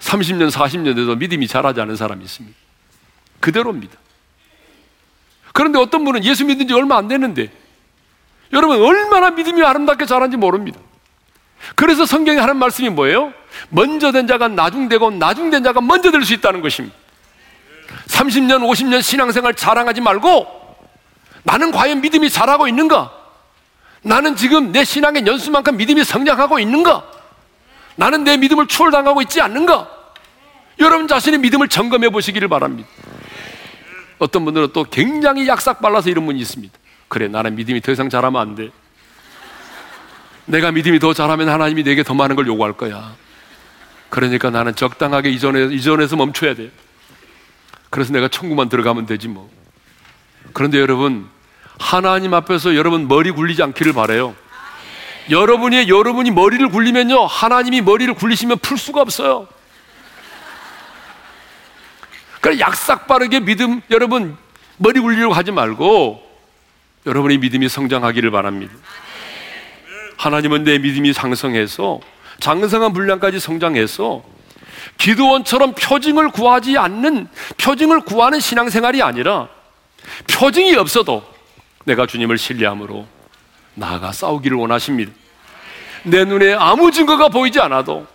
30년, 0.00 0.50
40년 0.50 0.96
돼도 0.96 1.16
믿음이 1.16 1.46
자라지 1.46 1.82
않은 1.82 1.96
사람이 1.96 2.24
있습니다. 2.24 2.56
그대로입니다. 3.40 3.94
그런데 5.52 5.78
어떤 5.78 6.02
분은 6.04 6.24
예수 6.24 6.46
믿은 6.46 6.66
지 6.66 6.72
얼마 6.72 6.96
안 6.96 7.08
됐는데 7.08 7.52
여러분 8.54 8.80
얼마나 8.80 9.30
믿음이 9.30 9.62
아름답게 9.62 10.06
자란지 10.06 10.38
모릅니다. 10.38 10.80
그래서 11.74 12.04
성경에 12.06 12.38
하는 12.38 12.56
말씀이 12.56 12.88
뭐예요? 12.88 13.32
먼저 13.68 14.12
된 14.12 14.26
자가 14.26 14.48
나중되고 14.48 15.12
나중된 15.12 15.62
자가 15.62 15.80
먼저 15.80 16.10
될 16.10 16.24
수 16.24 16.34
있다는 16.34 16.60
것입니다. 16.60 16.96
30년, 18.08 18.60
50년 18.60 19.02
신앙생활 19.02 19.54
자랑하지 19.54 20.00
말고 20.00 20.46
나는 21.42 21.72
과연 21.72 22.00
믿음이 22.00 22.30
자라고 22.30 22.68
있는가? 22.68 23.12
나는 24.02 24.34
지금 24.36 24.72
내 24.72 24.84
신앙의 24.84 25.26
연수만큼 25.26 25.76
믿음이 25.76 26.04
성장하고 26.04 26.58
있는가? 26.58 27.04
나는 27.96 28.24
내 28.24 28.36
믿음을 28.36 28.66
추월당하고 28.66 29.22
있지 29.22 29.40
않는가? 29.40 29.88
여러분 30.78 31.06
자신의 31.06 31.40
믿음을 31.40 31.68
점검해 31.68 32.10
보시기를 32.10 32.48
바랍니다. 32.48 32.88
어떤 34.18 34.44
분들은 34.44 34.68
또 34.72 34.84
굉장히 34.84 35.46
약삭 35.46 35.80
발라서 35.80 36.08
이런 36.10 36.24
분이 36.26 36.40
있습니다. 36.40 36.72
그래, 37.08 37.28
나는 37.28 37.54
믿음이 37.56 37.80
더 37.80 37.92
이상 37.92 38.08
자라면 38.08 38.40
안 38.40 38.54
돼. 38.54 38.70
내가 40.46 40.72
믿음이 40.72 40.98
더 40.98 41.12
잘하면 41.12 41.48
하나님이 41.48 41.84
내게 41.84 42.02
더 42.02 42.14
많은 42.14 42.36
걸 42.36 42.46
요구할 42.46 42.72
거야. 42.72 43.14
그러니까 44.10 44.50
나는 44.50 44.74
적당하게 44.74 45.30
이전에, 45.30 45.74
이전에서 45.74 46.16
멈춰야 46.16 46.54
돼. 46.54 46.70
그래서 47.90 48.12
내가 48.12 48.28
천국만 48.28 48.68
들어가면 48.68 49.06
되지 49.06 49.28
뭐. 49.28 49.50
그런데 50.52 50.78
여러분, 50.78 51.28
하나님 51.78 52.34
앞에서 52.34 52.76
여러분 52.76 53.08
머리 53.08 53.30
굴리지 53.30 53.62
않기를 53.62 53.92
바래요. 53.92 54.34
여러분이 55.30 55.88
여러분이 55.88 56.30
머리를 56.30 56.68
굴리면요 56.68 57.26
하나님이 57.26 57.80
머리를 57.80 58.12
굴리시면 58.14 58.58
풀 58.58 58.76
수가 58.76 59.00
없어요. 59.00 59.46
그래 62.40 62.58
약삭 62.58 63.06
빠르게 63.06 63.40
믿음 63.40 63.80
여러분 63.90 64.36
머리 64.78 64.98
굴리려고 64.98 65.32
하지 65.32 65.52
말고 65.52 66.20
여러분의 67.06 67.38
믿음이 67.38 67.68
성장하기를 67.68 68.30
바랍니다. 68.32 68.74
하나님은 70.16 70.64
내 70.64 70.78
믿음이 70.78 71.12
상승해서 71.12 72.00
장성한 72.40 72.92
분량까지 72.92 73.40
성장해서 73.40 74.22
기도원처럼 74.98 75.74
표징을 75.74 76.30
구하지 76.30 76.76
않는 76.78 77.28
표징을 77.58 78.00
구하는 78.00 78.40
신앙생활이 78.40 79.02
아니라 79.02 79.48
표징이 80.30 80.74
없어도 80.76 81.24
내가 81.84 82.06
주님을 82.06 82.38
신뢰함으로 82.38 83.06
나아가 83.74 84.12
싸우기를 84.12 84.56
원하십니다. 84.56 85.12
내 86.04 86.24
눈에 86.24 86.54
아무 86.54 86.90
증거가 86.90 87.28
보이지 87.28 87.60
않아도, 87.60 88.06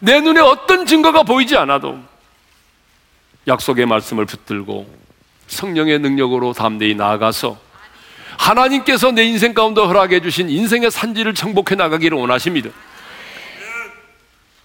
내 0.00 0.20
눈에 0.20 0.40
어떤 0.40 0.86
증거가 0.86 1.22
보이지 1.22 1.56
않아도, 1.56 1.98
약속의 3.46 3.86
말씀을 3.86 4.24
붙들고 4.24 4.86
성령의 5.48 5.98
능력으로 5.98 6.52
담대히 6.52 6.94
나아가서 6.94 7.58
하나님께서 8.38 9.10
내 9.10 9.24
인생 9.24 9.54
가운데 9.54 9.80
허락해 9.80 10.20
주신 10.20 10.48
인생의 10.48 10.90
산지를 10.90 11.34
정복해 11.34 11.74
나가기를 11.74 12.16
원하십니다. 12.18 12.70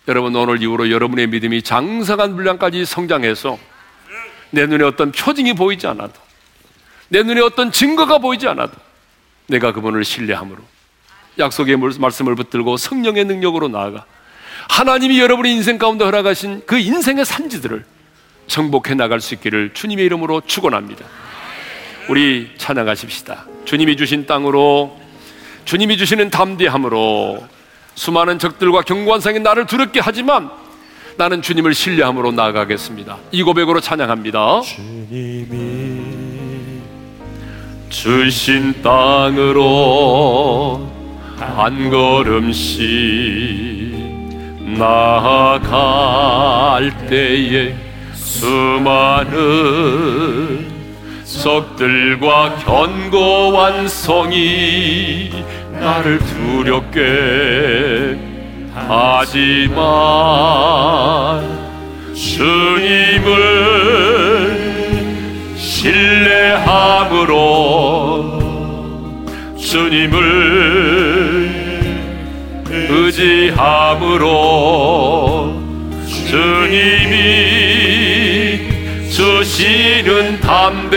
여러분 0.08 0.36
오늘 0.36 0.62
이후로 0.62 0.90
여러분의 0.90 1.28
믿음이 1.28 1.62
장성한 1.62 2.36
분량까지 2.36 2.86
성장해서 2.86 3.60
내 4.52 4.66
눈에 4.66 4.84
어떤 4.84 5.12
표징이 5.12 5.54
보이지 5.54 5.86
않아도 5.88 6.14
내 7.10 7.22
눈에 7.24 7.42
어떤 7.42 7.72
증거가 7.72 8.18
보이지 8.18 8.48
않아도 8.48 8.74
내가 9.48 9.72
그분을 9.72 10.04
신뢰함으로 10.04 10.58
약속의 11.38 11.78
말씀을 11.78 12.36
붙들고 12.36 12.78
성령의 12.78 13.26
능력으로 13.26 13.68
나아가 13.68 14.06
하나님이 14.70 15.20
여러분의 15.20 15.54
인생 15.54 15.78
가운데 15.78 16.06
허락하신 16.06 16.64
그 16.66 16.78
인생의 16.78 17.26
산지들을 17.26 17.86
정복해 18.48 18.96
나갈 18.96 19.22
수 19.22 19.36
있기를 19.36 19.74
주님의 19.74 20.06
이름으로 20.06 20.42
축원합니다. 20.42 21.06
우리 22.10 22.52
찬양하십시다. 22.58 23.46
주님이 23.66 23.98
주신 23.98 24.26
땅으로 24.26 24.98
주님이 25.66 25.98
주시는 25.98 26.30
담대함으로 26.30 27.44
수많은 27.96 28.40
적들과 28.40 28.82
경관상이 28.82 29.40
나를 29.40 29.66
두렵게 29.66 30.00
하지만 30.00 30.50
나는 31.18 31.42
주님을 31.42 31.74
신뢰함으로 31.74 32.32
나아가겠습니다. 32.32 33.18
이 33.32 33.44
고백으로 33.44 33.82
찬양합니다. 33.82 34.62
주님이 34.62 36.00
주신 37.90 38.82
땅으로 38.82 39.70
한 41.38 41.90
걸음씩 41.90 42.80
나아갈 44.78 46.10
때에 47.08 47.76
수많은 48.14 49.50
적들과 51.38 52.56
견고한 52.66 53.88
성이 53.88 55.30
나를 55.80 56.18
두렵게 56.18 58.18
하지만 58.74 59.78
주님을 62.16 63.30
신뢰함으로 65.56 67.36
주님을 69.56 71.50
의지함으로 72.90 74.28
주님이 76.08 77.49
주시는 79.60 80.40
담대함으로 80.40 80.96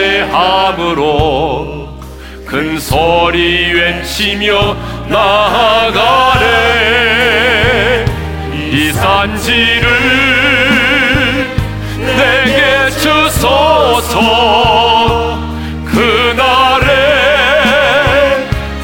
큰 2.47 2.79
소리 2.79 3.73
외치며 3.73 4.77
나아가래. 5.09 6.45
이 8.55 8.93
산지를 8.93 9.91
내게 11.99 12.89
주소서. 12.91 14.21
그날에 15.85 16.87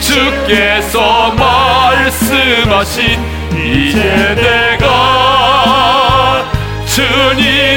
주께서 0.01 1.31
말씀하신 1.31 3.17
이제 3.55 4.35
내가 4.35 4.89
주님 6.85 7.68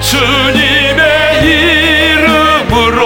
주님의 0.00 1.44
이름으로 2.12 3.02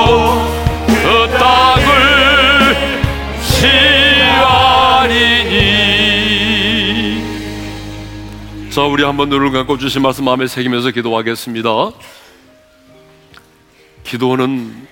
그 0.87 1.29
땅을 1.39 2.75
취하리니 4.61 5.55
자, 8.71 8.83
우리 8.83 9.05
한번 9.05 9.29
눈을 9.29 9.53
감고 9.53 9.79
주신 9.79 10.03
말씀 10.03 10.25
마음에 10.25 10.49
새기면서 10.49 10.91
기도하겠습니다. 10.91 11.69
기도는 14.03 14.87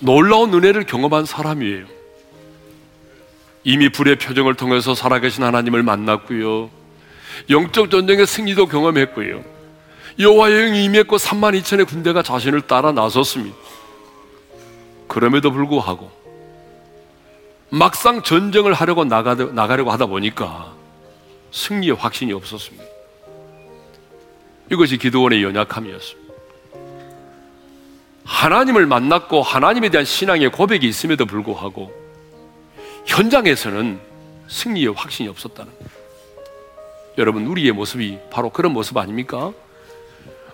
놀라운 0.00 0.52
은혜를 0.52 0.84
경험한 0.84 1.24
사람이에요. 1.24 1.95
이미 3.66 3.88
불의 3.88 4.14
표정을 4.14 4.54
통해서 4.54 4.94
살아계신 4.94 5.42
하나님을 5.42 5.82
만났고요. 5.82 6.70
영적 7.50 7.90
전쟁의 7.90 8.24
승리도 8.24 8.66
경험했고요. 8.66 9.42
여호와의 10.20 10.66
영이 10.66 10.84
임했고 10.84 11.16
3만 11.16 11.60
2천의 11.60 11.88
군대가 11.88 12.22
자신을 12.22 12.60
따라 12.62 12.92
나섰습니다. 12.92 13.56
그럼에도 15.08 15.50
불구하고 15.50 16.12
막상 17.68 18.22
전쟁을 18.22 18.72
하려고 18.72 19.04
나가, 19.04 19.34
나가려고 19.34 19.90
하다 19.90 20.06
보니까 20.06 20.72
승리의 21.50 21.96
확신이 21.96 22.32
없었습니다. 22.32 22.84
이것이 24.70 24.96
기도원의 24.96 25.42
연약함이었습니다. 25.42 26.34
하나님을 28.24 28.86
만났고 28.86 29.42
하나님에 29.42 29.88
대한 29.88 30.04
신앙의 30.04 30.52
고백이 30.52 30.86
있음에도 30.86 31.26
불구하고 31.26 32.05
현장에서는 33.06 33.98
승리의 34.48 34.88
확신이 34.94 35.28
없었다는 35.28 35.72
거예요. 35.72 35.90
여러분, 37.18 37.46
우리의 37.46 37.72
모습이 37.72 38.18
바로 38.30 38.50
그런 38.50 38.72
모습 38.72 38.96
아닙니까? 38.98 39.52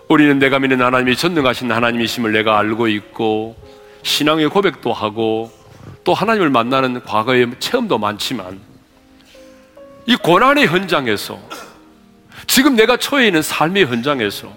우리는 0.07 0.39
내가 0.39 0.59
믿는 0.59 0.81
하나님이 0.81 1.15
전능하신 1.15 1.71
하나님이심을 1.71 2.31
내가 2.31 2.57
알고 2.59 2.87
있고 2.87 3.55
신앙의 4.03 4.49
고백도 4.49 4.93
하고 4.93 5.51
또 6.03 6.13
하나님을 6.13 6.49
만나는 6.49 7.03
과거의 7.03 7.51
체험도 7.59 7.97
많지만 7.97 8.59
이 10.05 10.15
고난의 10.15 10.67
현장에서 10.67 11.39
지금 12.47 12.75
내가 12.75 12.97
처해 12.97 13.27
있는 13.27 13.41
삶의 13.41 13.85
현장에서 13.85 14.53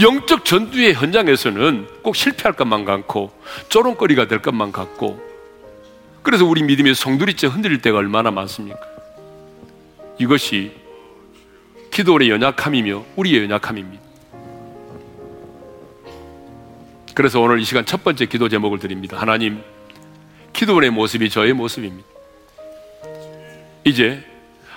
영적 0.00 0.44
전투의 0.44 0.94
현장에서는 0.94 1.86
꼭 2.02 2.16
실패할 2.16 2.54
것만 2.54 2.84
같고 2.84 3.32
쪼롱거리가 3.68 4.26
될 4.26 4.40
것만 4.40 4.72
같고 4.72 5.33
그래서 6.24 6.46
우리 6.46 6.62
믿음의 6.62 6.94
성두리째 6.94 7.48
흔들릴 7.48 7.82
때가 7.82 7.98
얼마나 7.98 8.30
많습니까? 8.30 8.80
이것이 10.18 10.72
기도의 11.92 12.30
연약함이며 12.30 13.04
우리의 13.14 13.44
연약함입니다. 13.44 14.02
그래서 17.14 17.40
오늘 17.40 17.60
이 17.60 17.64
시간 17.64 17.84
첫 17.84 18.02
번째 18.02 18.24
기도 18.24 18.48
제목을 18.48 18.78
드립니다. 18.78 19.18
하나님, 19.20 19.62
기도원의 20.54 20.90
모습이 20.90 21.28
저의 21.28 21.52
모습입니다. 21.52 22.08
이제 23.84 24.24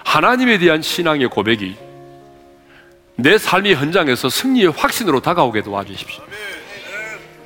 하나님에 0.04 0.58
대한 0.58 0.82
신앙의 0.82 1.30
고백이 1.30 1.78
내 3.16 3.38
삶의 3.38 3.76
현장에서 3.76 4.30
승리의 4.30 4.72
확신으로 4.72 5.22
다가오게 5.22 5.62
도와주십시오. 5.62 6.24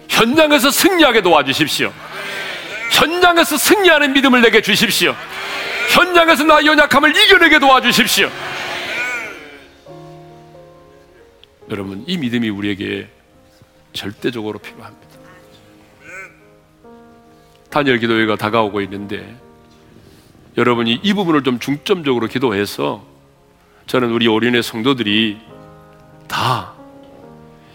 현장에서 0.10 0.72
승리하게 0.72 1.22
도와주십시오. 1.22 1.94
현장에서 2.92 3.58
승리하는 3.58 4.14
믿음을 4.14 4.42
내게 4.42 4.62
주십시오. 4.62 5.16
현장에서 5.90 6.44
나의 6.44 6.68
연약함을 6.68 7.10
이겨내게 7.16 7.60
도와주십시오. 7.60 8.30
여러분, 11.70 12.04
이 12.06 12.18
믿음이 12.18 12.50
우리에게 12.50 13.10
절대적으로 13.94 14.60
필요합니다. 14.60 15.08
단열 17.70 18.00
기도회가 18.00 18.36
다가오고 18.36 18.82
있는데 18.82 19.36
여러분이 20.58 21.00
이 21.02 21.14
부분을 21.14 21.44
좀 21.44 21.60
중점적으로 21.60 22.28
기도해서 22.28 23.06
저는 23.88 24.12
우리 24.12 24.28
오륜의 24.28 24.62
성도들이 24.62 25.40
다 26.28 26.82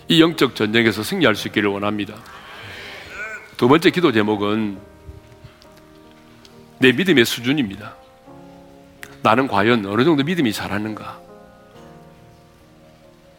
이 0.09 0.21
영적 0.21 0.55
전쟁에서 0.55 1.03
승리할 1.03 1.35
수 1.35 1.49
있기를 1.49 1.69
원합니다. 1.69 2.15
두 3.57 3.69
번째 3.69 3.91
기도 3.91 4.13
제목은 4.13 4.79
내 6.79 6.93
믿음의 6.93 7.25
수준입니다. 7.25 7.95
나는 9.23 9.49
과연 9.49 9.85
어느 9.87 10.05
정도 10.05 10.23
믿음이 10.23 10.53
자랐는가? 10.53 11.19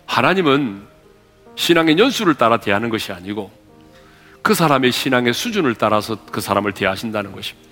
하나님은 0.05 0.81
신앙의 1.55 1.97
연수를 1.97 2.35
따라 2.35 2.57
대하는 2.57 2.89
것이 2.89 3.11
아니고 3.11 3.51
그 4.41 4.53
사람의 4.53 4.91
신앙의 4.91 5.33
수준을 5.33 5.75
따라서 5.75 6.17
그 6.31 6.41
사람을 6.41 6.73
대하신다는 6.73 7.31
것입니다. 7.31 7.69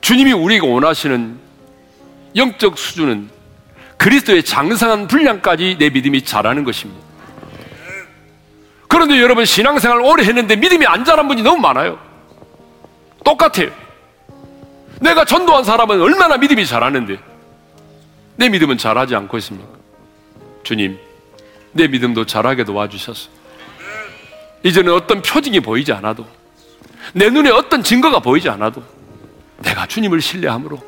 주님이 0.00 0.32
우리가 0.32 0.66
원하시는 0.66 1.38
영적 2.34 2.78
수준은 2.78 3.30
그리스도의 3.96 4.42
장성한 4.42 5.08
분량까지 5.08 5.76
내 5.78 5.90
믿음이 5.90 6.22
자라는 6.22 6.64
것입니다. 6.64 7.04
그런데 8.88 9.20
여러분 9.20 9.44
신앙생활 9.44 10.00
오래 10.00 10.24
했는데 10.24 10.56
믿음이 10.56 10.86
안 10.86 11.04
자란 11.04 11.28
분이 11.28 11.42
너무 11.42 11.60
많아요. 11.60 11.98
똑같아요. 13.24 13.85
내가 15.00 15.24
전도한 15.24 15.64
사람은 15.64 16.00
얼마나 16.00 16.36
믿음이 16.36 16.66
자라는데 16.66 17.18
내 18.36 18.48
믿음은 18.48 18.78
자라지 18.78 19.14
않고 19.14 19.36
있습니까? 19.38 19.68
주님, 20.62 20.98
내 21.72 21.86
믿음도 21.88 22.24
자라게 22.26 22.64
도와주셨어. 22.64 23.28
이제는 24.62 24.92
어떤 24.92 25.22
표징이 25.22 25.60
보이지 25.60 25.92
않아도 25.92 26.26
내 27.12 27.30
눈에 27.30 27.50
어떤 27.50 27.82
증거가 27.82 28.18
보이지 28.18 28.48
않아도 28.48 28.82
내가 29.62 29.86
주님을 29.86 30.20
신뢰함으로 30.20 30.82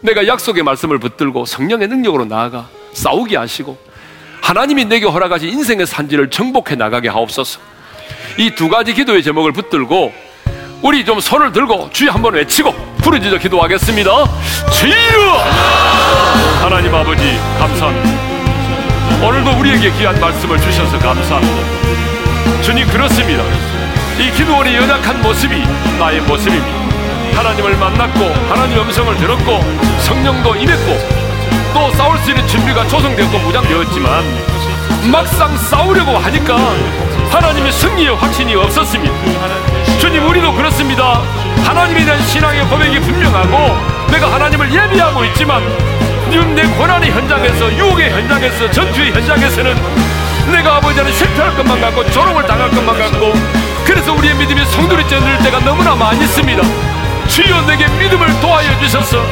내가 0.00 0.26
약속의 0.26 0.62
말씀을 0.62 0.98
붙들고 0.98 1.44
성령의 1.44 1.88
능력으로 1.88 2.24
나아가 2.24 2.68
싸우게 2.92 3.36
하시고 3.36 3.78
하나님이 4.40 4.86
내게 4.86 5.06
허락하신 5.06 5.48
인생의 5.50 5.86
산지를 5.86 6.30
정복해 6.30 6.74
나가게 6.74 7.08
하옵소서. 7.08 7.60
이 8.38 8.50
두 8.54 8.68
가지 8.68 8.94
기도의 8.94 9.22
제목을 9.22 9.52
붙들고 9.52 10.12
우리 10.82 11.04
좀 11.04 11.20
손을 11.20 11.52
들고 11.52 11.90
주여 11.92 12.10
한번 12.10 12.34
외치고 12.34 12.74
부르짖어 13.02 13.38
기도하겠습니다. 13.38 14.10
주여! 14.72 14.94
하나님 16.60 16.92
아버지 16.92 17.38
감사합니다. 17.58 19.24
오늘도 19.24 19.60
우리에게 19.60 19.92
귀한 19.92 20.20
말씀을 20.20 20.60
주셔서 20.60 20.98
감사합니다. 20.98 22.62
주님 22.62 22.86
그렇습니다. 22.88 23.44
이 24.18 24.30
기도원의 24.32 24.74
연약한 24.74 25.22
모습이 25.22 25.62
나의 26.00 26.20
모습입니다. 26.22 26.82
하나님을 27.36 27.76
만났고 27.76 28.24
하나님 28.48 28.78
음성을 28.78 29.16
들었고 29.16 29.60
성령도 30.00 30.56
임했고 30.56 30.98
또 31.74 31.90
싸울 31.92 32.18
수 32.18 32.30
있는 32.30 32.46
준비가 32.48 32.86
조성되었고 32.88 33.38
무장되었지만 33.38 34.24
막상 35.12 35.56
싸우려고 35.56 36.18
하니까 36.18 36.56
하나님의 37.30 37.70
승리의 37.72 38.16
확신이 38.16 38.56
없었습니다. 38.56 39.61
주님 40.02 40.26
우리도 40.26 40.52
그렇습니다. 40.54 41.22
하나님에 41.64 42.04
대한 42.04 42.20
신앙의 42.26 42.66
고백이 42.66 42.98
분명하고 42.98 44.10
내가 44.10 44.32
하나님을 44.32 44.74
예비하고 44.74 45.24
있지만 45.26 45.62
지금 46.28 46.56
내 46.56 46.64
고난의 46.64 47.12
현장에서 47.12 47.72
유혹의 47.72 48.10
현장에서 48.10 48.68
전투의 48.72 49.12
현장에서는 49.12 49.76
내가 50.50 50.78
아버지는 50.78 51.12
실패할 51.12 51.56
것만 51.56 51.80
같고 51.80 52.10
조롱을 52.10 52.44
당할 52.48 52.68
것만 52.70 52.98
같고 52.98 53.32
그래서 53.84 54.12
우리의 54.12 54.34
믿음이 54.34 54.64
성돌이 54.64 55.06
쪄들 55.06 55.38
때가 55.38 55.60
너무나 55.60 55.94
많이 55.94 56.20
있습니다. 56.24 56.62
주여 57.28 57.62
내게 57.68 57.86
믿음을 57.86 58.40
도와여 58.40 58.80
주셔서 58.80 59.24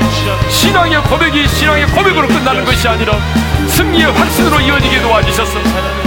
신앙의 0.49 1.03
고백이 1.03 1.49
신앙의 1.49 1.87
고백으로 1.89 2.29
끝나는 2.29 2.65
것이 2.65 2.87
아니라 2.87 3.19
승리의 3.67 4.13
확신으로 4.13 4.61
이어지게 4.61 5.03
도와주셔서 5.03 5.59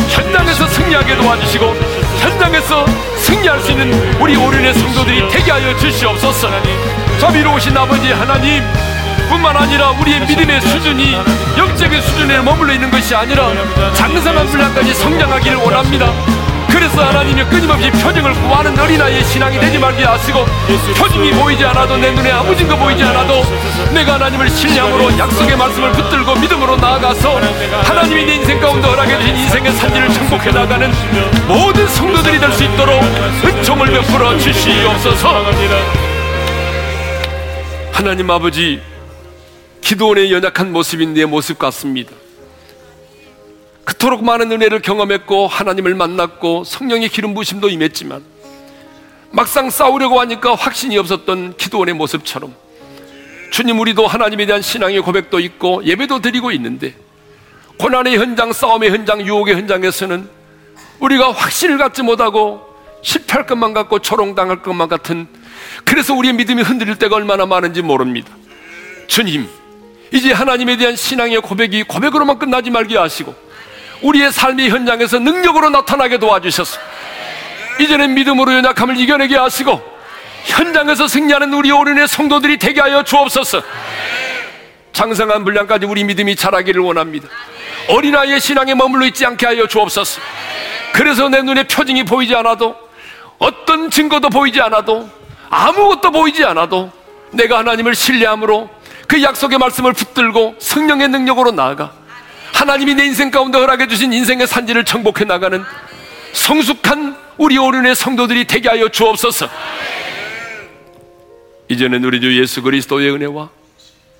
현장에서 0.08 0.68
승리하게 0.68 1.18
도와주시고 1.18 1.76
현장에서 2.20 2.86
승리할 3.34 3.60
수 3.62 3.72
있는 3.72 3.92
우리 4.22 4.36
오륜의 4.36 4.74
성도들이 4.76 5.28
되게 5.30 5.52
하여 5.52 5.76
주시옵소서. 5.76 6.50
자비로우신 7.20 7.76
아버지 7.76 8.12
하나님 8.12 8.64
뿐만 9.28 9.58
아니라 9.58 9.90
우리의 9.92 10.20
믿음의 10.28 10.62
수준이 10.62 11.16
영적인 11.58 12.02
수준에 12.02 12.42
머물러 12.42 12.74
있는 12.74 12.92
것이 12.92 13.16
아니라 13.16 13.50
장성한 13.96 14.46
분량까지 14.48 14.94
성장하기를 14.94 15.58
원합니다 15.58 16.12
그래서 16.74 17.06
하나님이 17.06 17.44
끊임없이 17.46 17.92
표징을 17.92 18.34
구하는 18.34 18.78
어린아이의 18.78 19.24
신앙이 19.24 19.60
되지 19.60 19.78
말게 19.78 20.04
하시고 20.04 20.44
표징이 20.98 21.32
보이지 21.32 21.64
않아도 21.66 21.96
내 21.98 22.12
눈에 22.12 22.32
아무 22.32 22.56
증거 22.56 22.76
보이지 22.76 23.04
않아도 23.04 23.44
내가 23.94 24.16
하나님을 24.16 24.50
신뢰함으로 24.50 25.18
약속의 25.18 25.56
말씀을 25.56 25.92
붙들고 25.92 26.36
믿음으로 26.36 26.76
나아가서 26.78 27.40
하나님이 27.84 28.26
내 28.26 28.36
인생 28.36 28.60
가운데 28.60 28.88
허락해 28.88 29.18
주신 29.20 29.36
인생의 29.38 29.72
산지를 29.74 30.14
정복해 30.14 30.52
나가는 30.52 30.92
모든 31.48 31.88
성도들이 31.88 32.40
될 32.40 32.52
수 32.54 32.64
있도록 32.64 33.02
은총을 33.46 33.88
베풀어 33.88 34.38
주시옵소서. 34.38 35.44
하나님 37.92 38.30
아버지 38.30 38.80
기도원의 39.82 40.32
연약한 40.32 40.72
모습인 40.72 41.14
내 41.14 41.26
모습 41.26 41.58
같습니다 41.60 42.12
그토록 43.86 44.24
많은 44.24 44.52
은혜를 44.52 44.82
경험했고 44.82 45.48
하나님을 45.48 45.96
만났고 45.96 46.64
성령의 46.64 47.10
기름 47.10 47.34
부심도 47.34 47.70
임했지만 47.70 48.24
막상 49.32 49.70
싸우려고 49.70 50.20
하니까 50.20 50.56
확신이 50.56 50.98
없었던 50.98 51.58
기도원의 51.58 51.96
모습처럼 51.96 52.56
주님 53.52 53.80
우리도 53.80 54.08
하나님에 54.08 54.46
대한 54.46 54.62
신앙의 54.62 55.02
고백도 55.02 55.40
있고 55.40 55.84
예배도 55.86 56.22
드리고 56.22 56.52
있는데 56.52 56.96
고난의 57.78 58.18
현장, 58.18 58.54
싸움의 58.54 58.92
현장, 58.92 59.22
유혹의 59.22 59.56
현장에서는 59.56 60.30
우리가 61.00 61.32
확신을 61.32 61.78
갖지 61.78 62.04
못하고 62.04 62.62
실패할 63.02 63.46
것만 63.46 63.74
같고 63.74 64.00
초롱당할 64.00 64.62
것만 64.62 64.88
같은 64.88 65.28
그래서 65.84 66.14
우리의 66.14 66.34
믿음이 66.34 66.62
흔들릴 66.62 66.96
때가 66.96 67.16
얼마나 67.16 67.46
많은지 67.46 67.82
모릅니다. 67.82 68.34
주님, 69.08 69.48
이제 70.14 70.32
하나님에 70.32 70.78
대한 70.78 70.96
신앙의 70.96 71.42
고백이 71.42 71.84
고백으로만 71.84 72.40
끝나지 72.40 72.70
말게 72.70 72.98
하시고 72.98 73.36
우리의 74.04 74.32
삶의 74.32 74.70
현장에서 74.70 75.20
능력으로 75.20 75.70
나타나게 75.70 76.20
도와주셨어. 76.20 76.78
이제는 77.80 78.14
믿음으로 78.14 78.54
연약함을 78.54 78.98
이겨내게 78.98 79.36
하시고 79.36 79.82
현장에서 80.44 81.08
승리하는 81.08 81.54
우리 81.54 81.72
오른의 81.72 82.08
성도들이 82.08 82.58
되게 82.58 82.82
하여 82.82 83.04
주옵소서. 83.04 83.62
장성한 84.92 85.44
분량까지 85.44 85.86
우리 85.86 86.04
믿음이 86.04 86.36
자라기를 86.36 86.82
원합니다. 86.82 87.28
어린아이의 87.88 88.40
신앙에 88.40 88.76
머물러 88.76 89.06
있지 89.08 89.26
않게 89.26 89.46
하여 89.46 89.68
주옵소서. 89.68 90.22
그래서 90.94 91.28
내 91.30 91.42
눈에 91.42 91.64
표징이 91.64 92.04
보이지 92.04 92.36
않아도 92.36 92.76
어떤 93.40 93.90
증거도 93.90 94.30
보이지 94.30 94.62
않아도 94.62 95.10
아무것도 95.50 96.12
보이지 96.12 96.46
않아도 96.46 96.92
내가 97.32 97.58
하나님을 97.60 97.96
신뢰함으로 97.96 98.70
그 99.08 99.22
약속의 99.24 99.58
말씀을 99.58 99.94
붙들고 99.94 100.56
성령의 100.60 101.10
능력으로 101.10 101.52
나아가 101.52 101.92
하나님이 102.64 102.96
내 102.96 103.04
인생 103.04 103.30
가운데 103.30 103.58
허락해 103.58 103.88
주신 103.88 104.14
인생의 104.14 104.48
산지를 104.48 104.86
정복해 104.86 105.26
나가는 105.26 105.62
성숙한 106.32 107.18
우리 107.38 107.58
오륜의 107.58 107.94
성도들이 107.94 108.48
되게 108.48 108.70
하여 108.70 108.88
주옵소서. 108.88 109.50
이제는 111.68 112.06
우리 112.06 112.22
주 112.22 112.40
예수 112.40 112.62
그리스도의 112.62 113.12
은혜와 113.12 113.50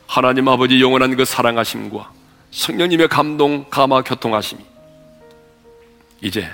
하나님 0.08 0.50
아버지 0.50 0.82
영원한 0.82 1.16
그 1.16 1.24
사랑하심과 1.24 2.12
성령님의 2.52 3.08
감동, 3.08 3.66
감화, 3.70 4.02
교통하심이 4.02 4.62
이제 6.20 6.50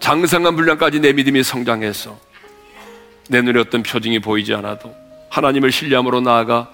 장성한 0.00 0.54
분량까지 0.54 1.00
내 1.00 1.14
믿음이 1.14 1.42
성장해서 1.42 2.20
내 3.30 3.40
눈에 3.40 3.58
어떤 3.58 3.82
표징이 3.82 4.18
보이지 4.18 4.52
않아도 4.52 4.94
하나님을 5.30 5.72
신뢰함으로 5.72 6.20
나아가 6.20 6.73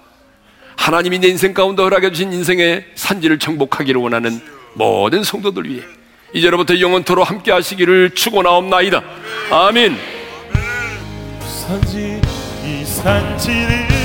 하나님이 0.75 1.19
내 1.19 1.27
인생 1.27 1.53
가운데 1.53 1.83
허락해 1.83 2.11
주신 2.11 2.33
인생의 2.33 2.85
산지를 2.95 3.39
정복하기를 3.39 4.01
원하는 4.01 4.39
모든 4.73 5.23
성도들 5.23 5.69
위해 5.69 5.83
이제로부터 6.33 6.79
영원토로 6.79 7.23
함께 7.23 7.51
하시기를 7.51 8.11
축원하옵나이다. 8.11 9.03
아멘. 9.51 9.97
산지 11.45 12.21
이 12.65 12.85
산지를 12.85 14.00